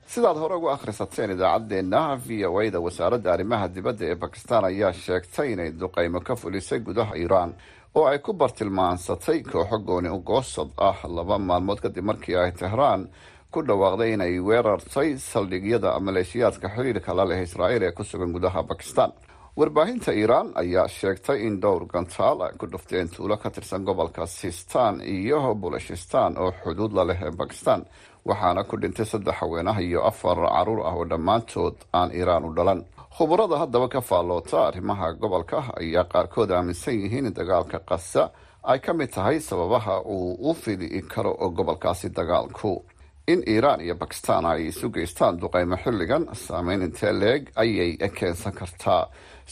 Sidaad 0.06 0.36
hore 0.38 0.54
ugu 0.54 0.68
akhrisateen 0.70 1.30
idaacaddeenna 1.34 2.02
v 2.26 2.46
o 2.46 2.58
a 2.60 2.70
da 2.70 2.78
wasaaradda 2.80 3.32
arrimaha 3.32 3.66
dibadda 3.74 4.04
ee 4.06 4.14
bakistan 4.14 4.64
ayaa 4.64 4.92
sheegtay 4.92 5.52
inay 5.52 5.70
duqaymo 5.80 6.20
ka 6.20 6.36
fulisay 6.36 6.78
gudaha 6.80 7.16
iiraan 7.18 7.54
oo 7.94 8.06
ay 8.06 8.18
ku 8.18 8.32
bartilmaansatay 8.32 9.42
kooxo 9.42 9.78
gooni 9.78 10.08
u 10.08 10.18
goosad 10.22 10.70
ah 10.78 10.98
laba 11.16 11.38
maalmood 11.38 11.80
kadib 11.82 12.04
markii 12.04 12.36
ay 12.36 12.52
tehraan 12.52 13.08
ku 13.50 13.62
dhawaaqday 13.66 14.12
inay 14.14 14.38
weerartay 14.40 15.18
saldhigyada 15.18 15.98
maleeshiyaadka 16.00 16.68
xiriirka 16.76 17.10
la 17.14 17.24
leh 17.24 17.42
israa'iil 17.42 17.82
ee 17.82 17.92
ku 17.92 18.04
sugan 18.04 18.32
gudaha 18.32 18.62
bakistan 18.62 19.10
warbaahinta 19.58 20.12
iiraan 20.12 20.50
ayaa 20.54 20.88
sheegtay 20.88 21.38
in 21.46 21.56
dhowr 21.62 21.82
gantaal 21.92 22.38
ay 22.46 22.52
ku 22.60 22.66
dhufteen 22.72 23.08
tuulo 23.14 23.36
ka 23.42 23.50
tirsan 23.50 23.82
gobolka 23.84 24.26
sistan 24.26 25.00
iyo 25.02 25.54
bulashistan 25.54 26.38
oo 26.38 26.52
xuduud 26.62 26.92
la 26.94 27.04
leh 27.08 27.18
ee 27.26 27.30
bakistan 27.40 27.80
waxaana 28.28 28.62
ku 28.70 28.76
dhintay 28.82 29.06
saddex 29.12 29.34
haweenah 29.40 29.78
iyo 29.86 30.00
afar 30.10 30.38
carruur 30.46 30.80
ah 30.88 30.94
oo 30.94 31.04
dhammaantood 31.10 31.74
aan 31.92 32.10
iiraan 32.14 32.44
u 32.48 32.54
dhalan. 32.56 32.80
Khubarada 33.16 33.56
haddaba 33.62 33.88
ka 33.88 34.00
faalloota 34.00 34.58
arrimaha 34.68 35.12
gobolka 35.22 35.58
ayaa 35.80 36.04
qaarkood 36.12 36.50
aaminsan 36.54 36.94
yihiin 37.02 37.26
in 37.26 37.34
dagaalka 37.34 37.78
qasa 37.90 38.30
ay 38.62 38.78
ka 38.78 38.92
mid 38.94 39.10
tahay 39.14 39.40
sababaha 39.40 39.94
uu 40.06 40.38
u 40.50 40.54
fidi 40.54 41.02
karo 41.12 41.32
oo 41.34 41.50
gobolkaasi 41.50 42.08
dagaalku. 42.14 42.84
In 43.32 43.42
iiraan 43.52 43.80
iyo 43.80 43.94
bakistan 43.94 44.46
ay 44.46 44.68
isu 44.70 44.86
geystaan 44.94 45.34
duqaymo 45.40 45.76
xilligan 45.82 46.24
saameyn 46.46 46.82
intee 46.86 47.12
leeg 47.12 47.42
ayay 47.62 47.90
keensan 48.18 48.52
kartaa 48.60 49.02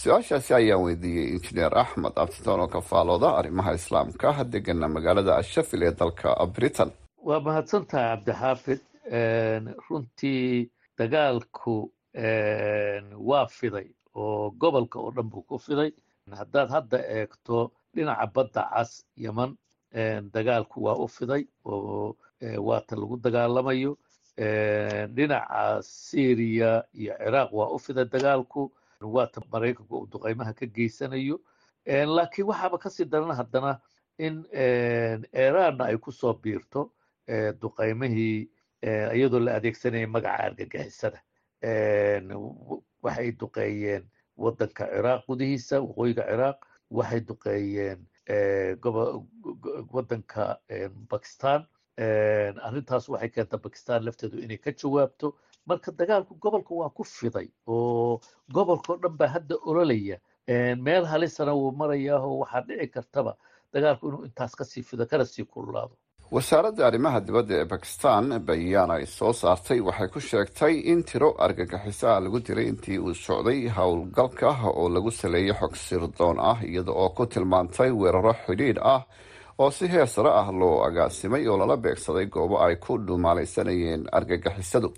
su'aashaasi 0.02 0.52
ayaan 0.58 0.82
weydiiyey 0.86 1.28
injineer 1.36 1.74
axmed 1.82 2.12
abtidoon 2.22 2.60
oo 2.64 2.68
ka 2.74 2.80
faalooda 2.80 3.28
arrimaha 3.38 3.72
islaamka 3.80 4.44
degana 4.52 4.88
magaalada 4.88 5.42
shafil 5.42 5.82
ee 5.82 5.92
dalka 6.00 6.30
britain. 6.56 6.90
Waa 7.26 7.40
mahadsantahay 7.40 8.06
cabdixaafid 8.16 8.80
runtii 9.88 10.70
dagaalku 10.98 11.76
waa 13.28 13.46
fiday 13.58 13.86
oo 14.14 14.50
gobolka 14.60 14.98
oo 15.00 15.10
dhan 15.16 15.28
buu 15.30 15.42
ku 15.48 15.58
fiday. 15.58 15.90
Haddaad 16.40 16.68
hadda 16.76 16.98
eegto 17.18 17.70
dhinaca 17.94 18.26
badda 18.34 18.62
cas 18.74 19.04
yeman 19.16 19.56
dagaalku 20.34 20.76
waa 20.86 20.96
u 21.04 21.08
fiday 21.08 21.42
oo 21.64 22.16
waata 22.68 22.96
lagu 22.96 23.16
dagaalamayo. 23.16 23.96
Dhinaca 25.16 25.80
syriya 25.82 26.84
iyo 26.94 27.12
ciraaq 27.18 27.50
waa 27.52 27.70
u 27.74 27.78
fiday 27.78 28.04
dagaalku 28.04 28.70
waata 29.14 29.40
maraykanku 29.52 29.94
uu 29.98 30.06
duqaymaha 30.12 30.52
ka 30.58 30.66
geysanayo. 30.66 31.40
Laakiin 31.86 32.46
waxaaba 32.50 32.78
ka 32.78 32.90
sii 32.90 33.04
daran 33.04 33.36
haddana 33.36 33.80
in 34.18 34.44
iranna 35.32 35.84
ay 35.90 35.96
ku 35.98 36.12
soo 36.12 36.34
biirto 36.34 36.92
duqaymihii 37.60 38.48
iyadoo 39.16 39.40
la 39.40 39.54
adeegsanaya 39.58 40.06
magaca 40.08 40.44
argagixisada. 40.50 41.18
Waxay 43.02 43.32
duqeeyeen 43.40 44.04
waddanka 44.36 44.84
ciraaq 44.92 45.22
gudihiisa 45.28 45.80
waqooyiga 45.80 46.22
ciraaq 46.30 46.58
waxay 46.90 47.20
duqeeyeen 47.20 48.00
waddanka 49.94 50.58
bakistan 51.10 51.66
arrintaas 51.98 53.08
waxay 53.08 53.28
keenta 53.30 53.58
bakistan 53.58 54.04
lafteedu 54.04 54.38
inay 54.44 54.58
ka 54.58 54.70
jawaabto 54.72 55.34
marka 55.66 55.90
dagaalku 55.92 56.34
gobolka 56.42 56.72
waa 56.74 56.90
ku 56.96 57.04
fiday 57.04 57.48
oo 57.66 58.20
gobolkao 58.54 58.96
dhan 59.02 59.16
baa 59.18 59.26
hadda 59.36 59.54
ololaya. 59.68 60.16
Meel 60.84 61.04
halisana 61.12 61.52
wuu 61.54 61.72
marayaahoo 61.80 62.38
waxaa 62.42 62.60
dhici 62.68 62.86
kartaba 62.94 63.32
dagaalku 63.72 64.08
inuu 64.08 64.24
intaas 64.28 64.54
ka 64.58 64.64
sii 64.64 64.82
fido 64.82 65.06
kana 65.06 65.24
sii 65.24 65.44
kululaado. 65.44 65.94
Wasaaradda 66.30 66.86
arrimaha 66.86 67.20
dibadda 67.20 67.54
ee 67.60 67.64
bakistan 67.64 68.24
bayaan 68.46 68.90
ay 68.90 69.06
soo 69.06 69.32
saartay 69.32 69.80
waxay 69.80 70.08
ku 70.14 70.20
sheegtay 70.20 70.74
in 70.92 71.02
tiro 71.08 71.30
argagixiso 71.44 72.06
ah 72.10 72.20
lagu 72.20 72.38
diray 72.46 72.66
intii 72.72 72.98
uu 72.98 73.14
socday 73.14 73.68
howlgalka 73.76 74.50
oo 74.70 74.88
lagu 74.88 75.10
saleeyay 75.10 75.54
xog 75.60 75.74
sirdoon 75.76 76.38
ah 76.50 76.58
iyada 76.66 76.92
oo 76.92 77.10
ku 77.16 77.26
tilmaantay 77.26 77.90
weeraro 78.00 78.32
xidhiidh 78.46 78.80
ah 78.94 79.02
oo 79.58 79.70
si 79.70 79.86
heer 79.92 80.06
sare 80.14 80.30
ah 80.40 80.48
loo 80.60 80.82
agaasimay 80.86 81.46
oo 81.48 81.56
lala 81.60 81.76
beegsaday 81.76 82.26
goobo 82.26 82.56
ay 82.66 82.74
ku 82.76 82.98
dhumaalaysanayeen 83.06 84.02
argagixisadu 84.12 84.88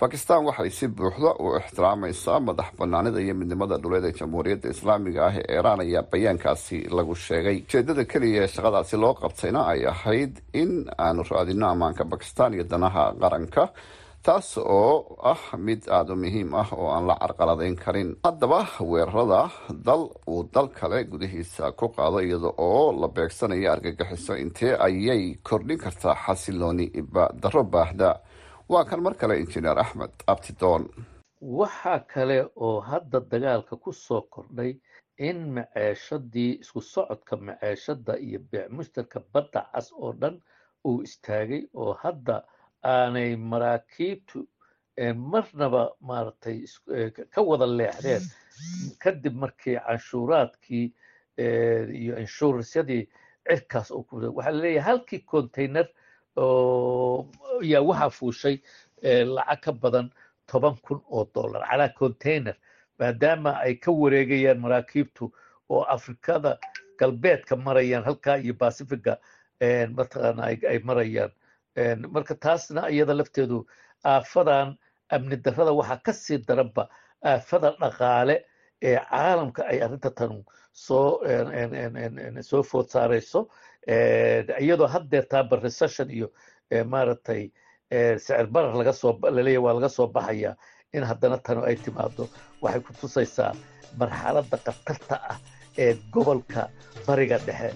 bakistan 0.00 0.44
waxay 0.46 0.70
si 0.78 0.86
buuxda 0.96 1.30
u 1.44 1.56
ixtiraamaysaa 1.58 2.40
madax 2.46 2.68
banaanida 2.78 3.20
iyo 3.24 3.34
midnimada 3.40 3.76
dhuleed 3.82 4.04
ee 4.08 4.12
jamhuuriyadda 4.20 4.68
islaamiga 4.74 5.20
ah 5.28 5.34
ee 5.40 5.44
iiraan 5.54 5.80
ayaa 5.84 6.02
bayaankaasi 6.12 6.78
lagu 6.96 7.14
sheegay. 7.26 7.56
Ujeedada 7.66 8.04
keliya 8.12 8.42
ee 8.44 8.50
shaqadaasi 8.54 8.96
loo 9.02 9.14
qabtayna 9.22 9.60
ay 9.72 9.80
ahayd 9.92 10.32
in 10.62 10.72
aanu 11.04 11.22
raadino 11.30 11.66
ammaanka 11.72 12.04
bakistan 12.12 12.50
iyo 12.54 12.64
danaha 12.72 13.04
qaranka 13.22 13.64
taas 14.26 14.48
oo 14.58 14.92
ah 15.32 15.42
mid 15.66 15.80
aada 15.96 16.12
u 16.12 16.16
muhiim 16.24 16.50
ah 16.62 16.68
oo 16.76 16.88
aan 16.94 17.04
la 17.10 17.14
carqaladayn 17.22 17.76
karin. 17.84 18.10
Haddaba 18.26 18.60
weerarada 18.90 19.40
dal 19.88 20.02
uu 20.32 20.42
dal 20.54 20.68
kale 20.78 20.98
gudihiisa 21.12 21.72
ku 21.78 21.86
qaado 21.96 22.18
iyada 22.20 22.50
oo 22.68 22.92
la 23.00 23.08
beegsanayo 23.16 23.68
argagixiso 23.74 24.32
intee 24.44 24.72
ayay 24.86 25.22
kordhin 25.48 25.78
kartaa 25.84 26.14
xasilooni 26.26 26.86
daro 27.42 27.62
baahda 27.74 28.10
waa 28.68 28.84
kan 28.84 29.00
mar 29.02 29.14
kale 29.20 29.36
injineer 29.40 29.78
axmed 29.78 30.12
abtidoon 30.32 30.84
waxaa 31.40 31.98
kale 32.12 32.38
oo 32.56 32.80
hadda 32.80 33.20
dagaalka 33.30 33.76
ku 33.76 33.92
soo 33.92 34.22
kordhay 34.34 34.72
in 35.28 35.38
maceeshadii 35.56 36.52
isku 36.62 36.80
socodka 36.80 37.36
maceeshada 37.36 38.16
iyo 38.18 38.40
beec 38.50 38.68
mushtarka 38.70 39.20
badda 39.32 39.60
cas 39.72 39.92
oo 39.92 40.12
dhan 40.20 40.40
uu 40.88 41.02
istaagay 41.06 41.62
oo 41.74 41.92
hadda 42.02 42.42
aanay 42.84 43.36
maraakiibtu 43.36 44.38
marnaba 45.32 45.82
maaragtay 46.00 46.58
ka 47.34 47.40
wada 47.42 47.66
leexdeen. 47.66 48.22
Kadib 49.02 49.34
markii 49.42 49.76
canshuuraadkii 49.86 50.86
iyo 52.02 52.14
inshuransyadii 52.24 53.02
cirkaas 53.48 53.90
waxaa 53.90 54.50
la 54.52 54.60
leeyahay 54.62 54.86
halkii 54.88 55.18
container 55.32 55.86
yaa 56.36 57.82
waxaa 57.88 58.10
fuushay 58.10 58.56
lacag 59.02 59.60
ka 59.62 59.72
badan 59.72 60.10
toban 60.46 60.76
kun 60.82 61.00
oo 61.10 61.24
dollar 61.34 61.62
calaa 61.70 61.88
container 61.98 62.54
maadaama 62.98 63.50
ay 63.64 63.74
ka 63.74 63.92
wareegayaan 63.92 64.60
maraakiibtu 64.60 65.32
oo 65.68 65.82
afrikada 65.88 66.58
galbeedka 66.98 67.56
marayaan 67.56 68.04
halkaa 68.04 68.36
iyo 68.38 68.54
bacifiga 68.54 69.16
mataqaana 69.96 70.42
ay 70.68 70.78
marayaan. 70.84 71.32
Marka 72.12 72.34
taasna 72.34 72.88
iyada 72.90 73.14
lafteedu 73.14 73.66
aafadan 74.04 74.76
amni 75.10 75.36
darrada 75.36 75.72
waxaa 75.72 76.00
ka 76.04 76.12
sii 76.12 76.38
daranba 76.48 76.88
aafada 77.24 77.70
dhaqaale 77.80 78.44
ee 78.82 78.96
caalamka 79.10 79.62
ay 79.66 79.80
arrinta 79.84 80.10
tanu 80.10 80.44
soo 80.72 81.20
soo 82.42 82.62
food 82.62 82.86
saarayso 82.88 83.48
iyadoo 83.86 84.86
haddeertaaba 84.94 85.56
recession 85.62 86.10
iyo 86.10 86.28
maaragtay 86.92 87.50
sicir 88.18 88.46
barar 88.54 88.74
laga 88.80 88.92
soo 88.92 89.12
laleeyahy 89.22 89.62
waa 89.66 89.74
laga 89.78 89.88
soo 89.88 90.06
baxaya 90.06 90.56
in 90.92 91.04
haddana 91.04 91.38
tanu 91.46 91.62
ay 91.68 91.76
timaado 91.84 92.28
waxay 92.62 92.80
ku 92.86 92.92
tusaysaa 93.00 93.52
marxaladda 93.98 94.56
khatarta 94.66 95.16
ah 95.32 95.38
ee 95.78 95.94
gobolka 96.14 96.62
bariga 97.06 97.38
dhexe 97.46 97.70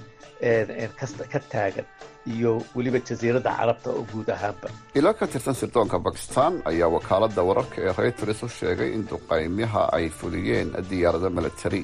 ka 1.33 1.39
taagan 1.53 1.87
iyo 2.35 2.53
weliba 2.77 2.99
jasiiradda 3.09 3.53
carabta 3.59 3.89
oo 3.91 4.03
guud 4.13 4.29
ahaanba. 4.37 4.69
Ilo 4.99 5.11
ka 5.15 5.27
tirsan 5.27 5.55
sirdoonka 5.61 5.99
bakistan 5.99 6.53
ayaa 6.71 6.89
wakaaladda 6.97 7.43
wararka 7.49 7.77
ee 7.87 7.93
reuters 8.03 8.43
u 8.43 8.49
sheegay 8.49 8.91
in 8.97 9.03
duqaymaha 9.11 9.83
ay 9.97 10.07
fuliyeen 10.19 10.69
diyaarado 10.91 11.31
milatari 11.37 11.83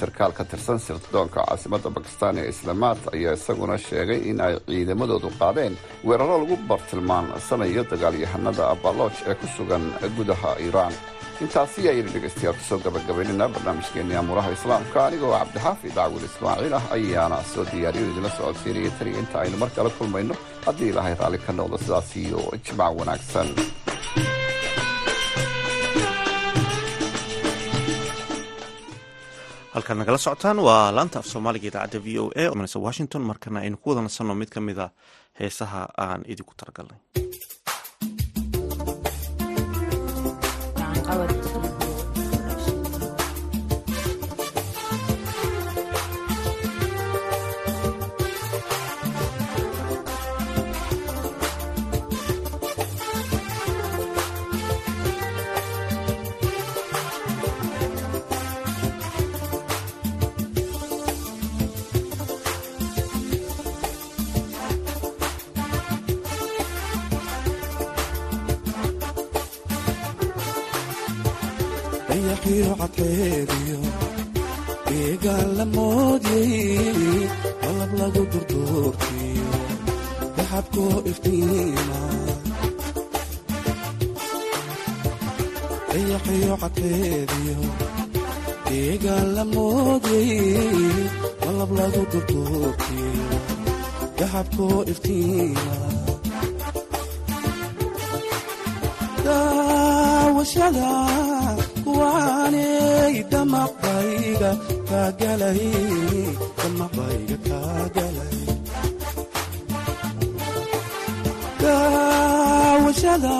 sarkaal 0.00 0.32
ka 0.38 0.44
tirsan 0.44 0.78
sirdoonka 0.86 1.40
caasimadda 1.46 1.90
bakistan 1.96 2.34
ee 2.42 2.48
islaamaad 2.52 2.98
ayaa 3.16 3.32
isaguna 3.38 3.76
sheegay 3.88 4.20
in 4.30 4.38
ay 4.46 4.54
ciidamadoodu 4.68 5.30
qaadeen 5.40 5.74
weeraro 6.08 6.36
lagu 6.42 6.56
bartilmaansanayo 6.70 7.82
dagaalyahanada 7.92 8.64
abalooj 8.74 9.16
ee 9.30 9.34
ku 9.40 9.46
sugan 9.56 9.84
gudaha 10.18 10.50
iiraan 10.64 10.92
intaasi 11.44 11.80
ayaynu 11.90 12.10
dhegaystayaal 12.14 12.56
ku 12.58 12.64
soo 12.68 12.78
gabagabaynayna 12.84 13.46
barnaamijkeenii 13.54 14.18
amuuraha 14.20 14.50
islaamka 14.56 14.98
anigoo 15.06 15.30
cabdixaafid 15.36 15.92
dacwil 15.98 16.26
ismaaciil 16.30 16.74
ah 16.78 16.84
ayaana 16.96 17.38
soo 17.52 17.64
diyaariyo 17.72 18.06
idinla 18.10 18.30
socodsiinaya 18.38 18.90
taniya 18.98 19.20
inta 19.22 19.36
aynu 19.44 19.56
mar 19.62 19.70
kale 19.76 19.90
kulmayno 19.98 20.34
haddii 20.66 20.90
ilaahay 20.92 21.14
raalli 21.20 21.38
ka 21.46 21.52
noqdo 21.60 21.76
sidaas 21.84 22.10
iyo 22.24 22.40
jimaac 22.66 22.94
wanaagsan 23.00 23.48
halkaad 29.74 29.98
nagala 29.98 30.18
socotaan 30.24 30.58
waa 30.68 30.92
laanta 30.96 31.18
af 31.18 31.26
soomaaliga 31.32 31.68
idaacadda 31.70 31.98
v 32.04 32.08
o 32.22 32.24
a 32.42 32.80
washington 32.86 33.22
markana 33.30 33.58
aynu 33.64 33.76
ku 33.82 33.88
wada 33.90 34.02
nasanno 34.06 34.34
mid 34.40 34.50
ka 34.54 34.60
mid 34.60 34.78
a 34.78 34.86
heesaha 35.40 35.82
aan 36.06 36.20
idinku 36.32 36.54
talagalnay 36.60 36.98
dayaxiyo 72.78 72.86
cadceediyo 72.96 73.78
deegaan 74.88 75.48
la 75.58 75.64
moodyay 75.76 76.52
qalab 77.62 77.90
lagu 78.00 78.22
durduurkiyo 78.32 79.50
daxabkoo 80.36 80.96
iftiima 81.10 82.00
dayaxiyo 85.90 86.54
cadceediyo 86.62 87.56
deegaan 88.68 89.28
la 89.36 89.44
moodyay 89.54 90.32
qalab 91.44 91.70
lagu 91.80 92.02
durduurkiyo 92.12 93.38
daxabkoo 94.18 94.78
iftiima 94.92 95.66
daawashada 99.24 100.90
kuwaanay 101.98 103.14
damaqbayga 103.32 104.50
kaagalay 104.88 105.62
damaqbayga 106.60 107.36
kaagalay 107.48 108.38
daawashada 111.62 113.36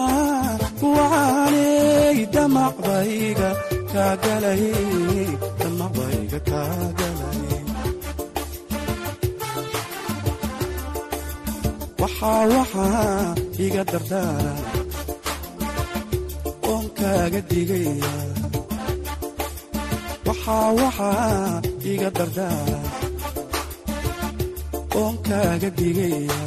kuwaanay 0.81 2.18
damaqbayga 2.35 3.51
kaagalay 3.92 4.64
damaqbayga 5.61 6.38
kaagalay 6.51 7.42
waxaa 12.01 12.42
waxaa 12.55 13.35
iga 13.64 13.83
dardaara. 13.92 14.55
Oon 16.71 16.85
kaaga 16.99 17.40
digaya 17.51 17.92
waxaa 20.49 20.73
waxaa 20.81 21.61
iga 21.93 22.09
dardaara 22.19 22.81
oon 25.01 25.15
kaaga 25.27 25.69
digaya 25.79 26.41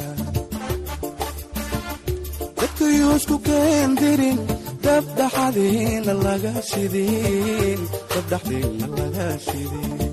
dadkayuusku 2.58 3.36
keendirin 3.46 4.38
dabdhaxadiina 4.84 6.12
laga 6.26 6.52
shidin 6.70 7.80
dabdhaxdiina 8.12 8.86
laga 8.98 9.26
shidin. 9.46 10.12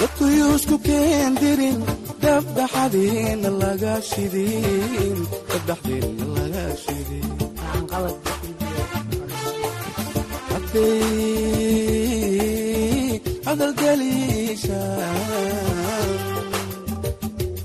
Dadkayuusku 0.00 0.76
keendirin 0.88 1.78
dabdhaxadiina 2.24 3.50
laga 3.62 3.94
shidin 4.10 5.18
dabdhaxdiina 5.50 6.24
laga 6.36 6.64
shidin 6.84 7.26
hadday 11.78 13.20
hadalgeliishaan 13.46 16.10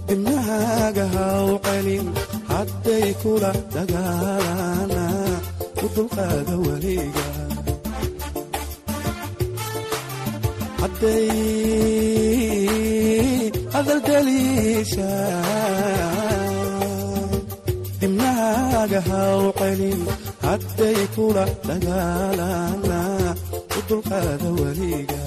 dibnahaaga 0.08 1.06
haw 1.16 1.48
celin 1.66 2.08
hadday 2.52 3.08
kula 3.24 3.52
dagaalana 3.76 5.06
u 5.84 5.86
dulqaada 5.96 6.56
weliga. 6.66 7.28
Hadday 10.82 11.30
hadalgeliishaan 16.74 17.30
dibnahaaga 18.02 19.00
haw 19.10 19.42
celin 19.60 20.02
hadday 20.48 21.00
kula 21.16 21.46
dagaalana 21.68 22.83
dulqaada 23.90 24.50
weliga 24.60 25.24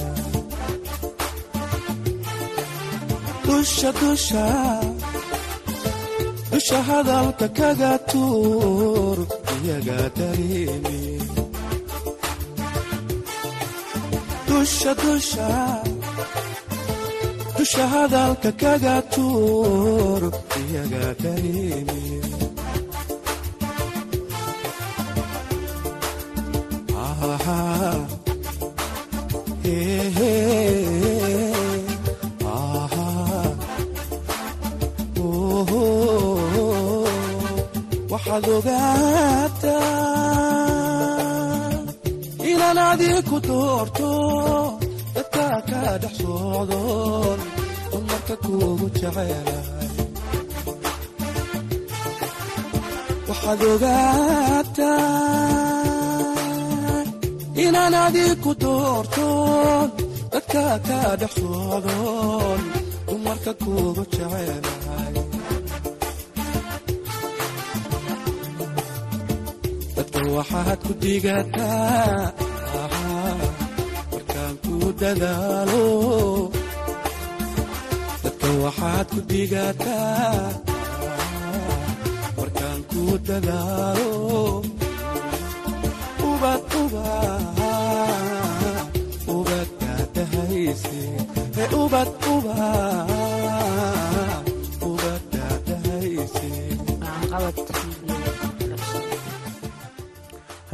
dusha 6.51 6.79
hadalka 6.89 7.49
kaga 7.59 7.93
tuur 8.11 9.19
iyaga 9.57 10.01
dareemi. 10.19 11.01
Dusha 17.57 17.85
hadalka 17.93 18.51
kaga 18.63 18.97
tuur 19.15 20.23
iyaga 20.61 21.07
dareemi 21.23 22.07
waxaad 38.37 38.49
ogaataa 38.57 40.11
inaan 42.51 42.79
adiku 42.91 43.37
doorto 43.49 44.11
dadka 45.15 45.47
ka 45.71 45.81
dhex 46.03 46.15
socdoon 46.21 47.39
dumarka 47.91 48.35
kuugu 48.45 48.87
jecelahay 48.99 49.95
waxaad 53.29 53.63
ogaataa 53.73 55.01
inaan 57.65 57.95
adiku 58.07 58.51
doorto 58.63 59.27
dadka 60.33 60.65
ka 60.89 61.01
dhex 61.21 61.33
socdoon 61.41 62.61
dumarka 63.09 63.53
kuugu 63.63 64.03
jecelahay 64.13 64.96
waxaad 70.37 70.79
ku 70.87 70.93
digataa 71.03 72.33
markaan 74.13 74.55
ku 74.65 74.75
dadaalo. 75.01 75.85
Dadka 78.23 78.49
waxaad 78.65 79.07
ku 79.13 79.19
digataa 79.31 80.41
markaan 82.39 82.81
ku 82.91 83.03
dadaalo. 83.29 84.13
Ubad 86.29 86.63
uba 86.83 87.09
ubad 89.37 89.69
daadahayse 89.81 91.01
ee 91.63 91.69
ubad 91.83 92.09
uba 92.35 92.59
ubad 94.89 95.23
daadahayse 95.35 96.51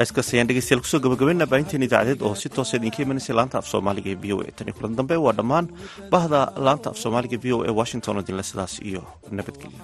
heeskaas 0.03 0.29
ayaan 0.35 0.49
ku 0.85 0.89
soo 0.93 1.01
gabagabaynaa 1.05 1.51
baahinteen 1.53 1.87
idaacadeed 1.89 2.21
oo 2.27 2.35
si 2.43 2.49
toosa 2.57 2.77
idinka 2.79 2.99
imanaysa 3.05 3.33
laanta 3.39 3.57
af 3.61 3.67
soomaaliga 3.73 4.11
ee 4.15 4.19
v 4.23 4.27
o 4.35 4.39
a. 4.47 4.51
Tani 4.59 4.73
kulan 4.77 4.97
dambe 4.99 5.17
waa 5.25 5.35
dhammaan 5.39 5.67
bahda 6.13 6.41
laanta 6.67 6.87
af 6.93 6.97
soomaaliga 7.03 7.37
v 7.45 7.47
o 7.57 7.59
a 7.69 7.73
washington 7.81 8.17
oo 8.19 8.25
sidaas 8.51 8.75
iyo 8.89 9.03
nabadgelyo 9.37 9.81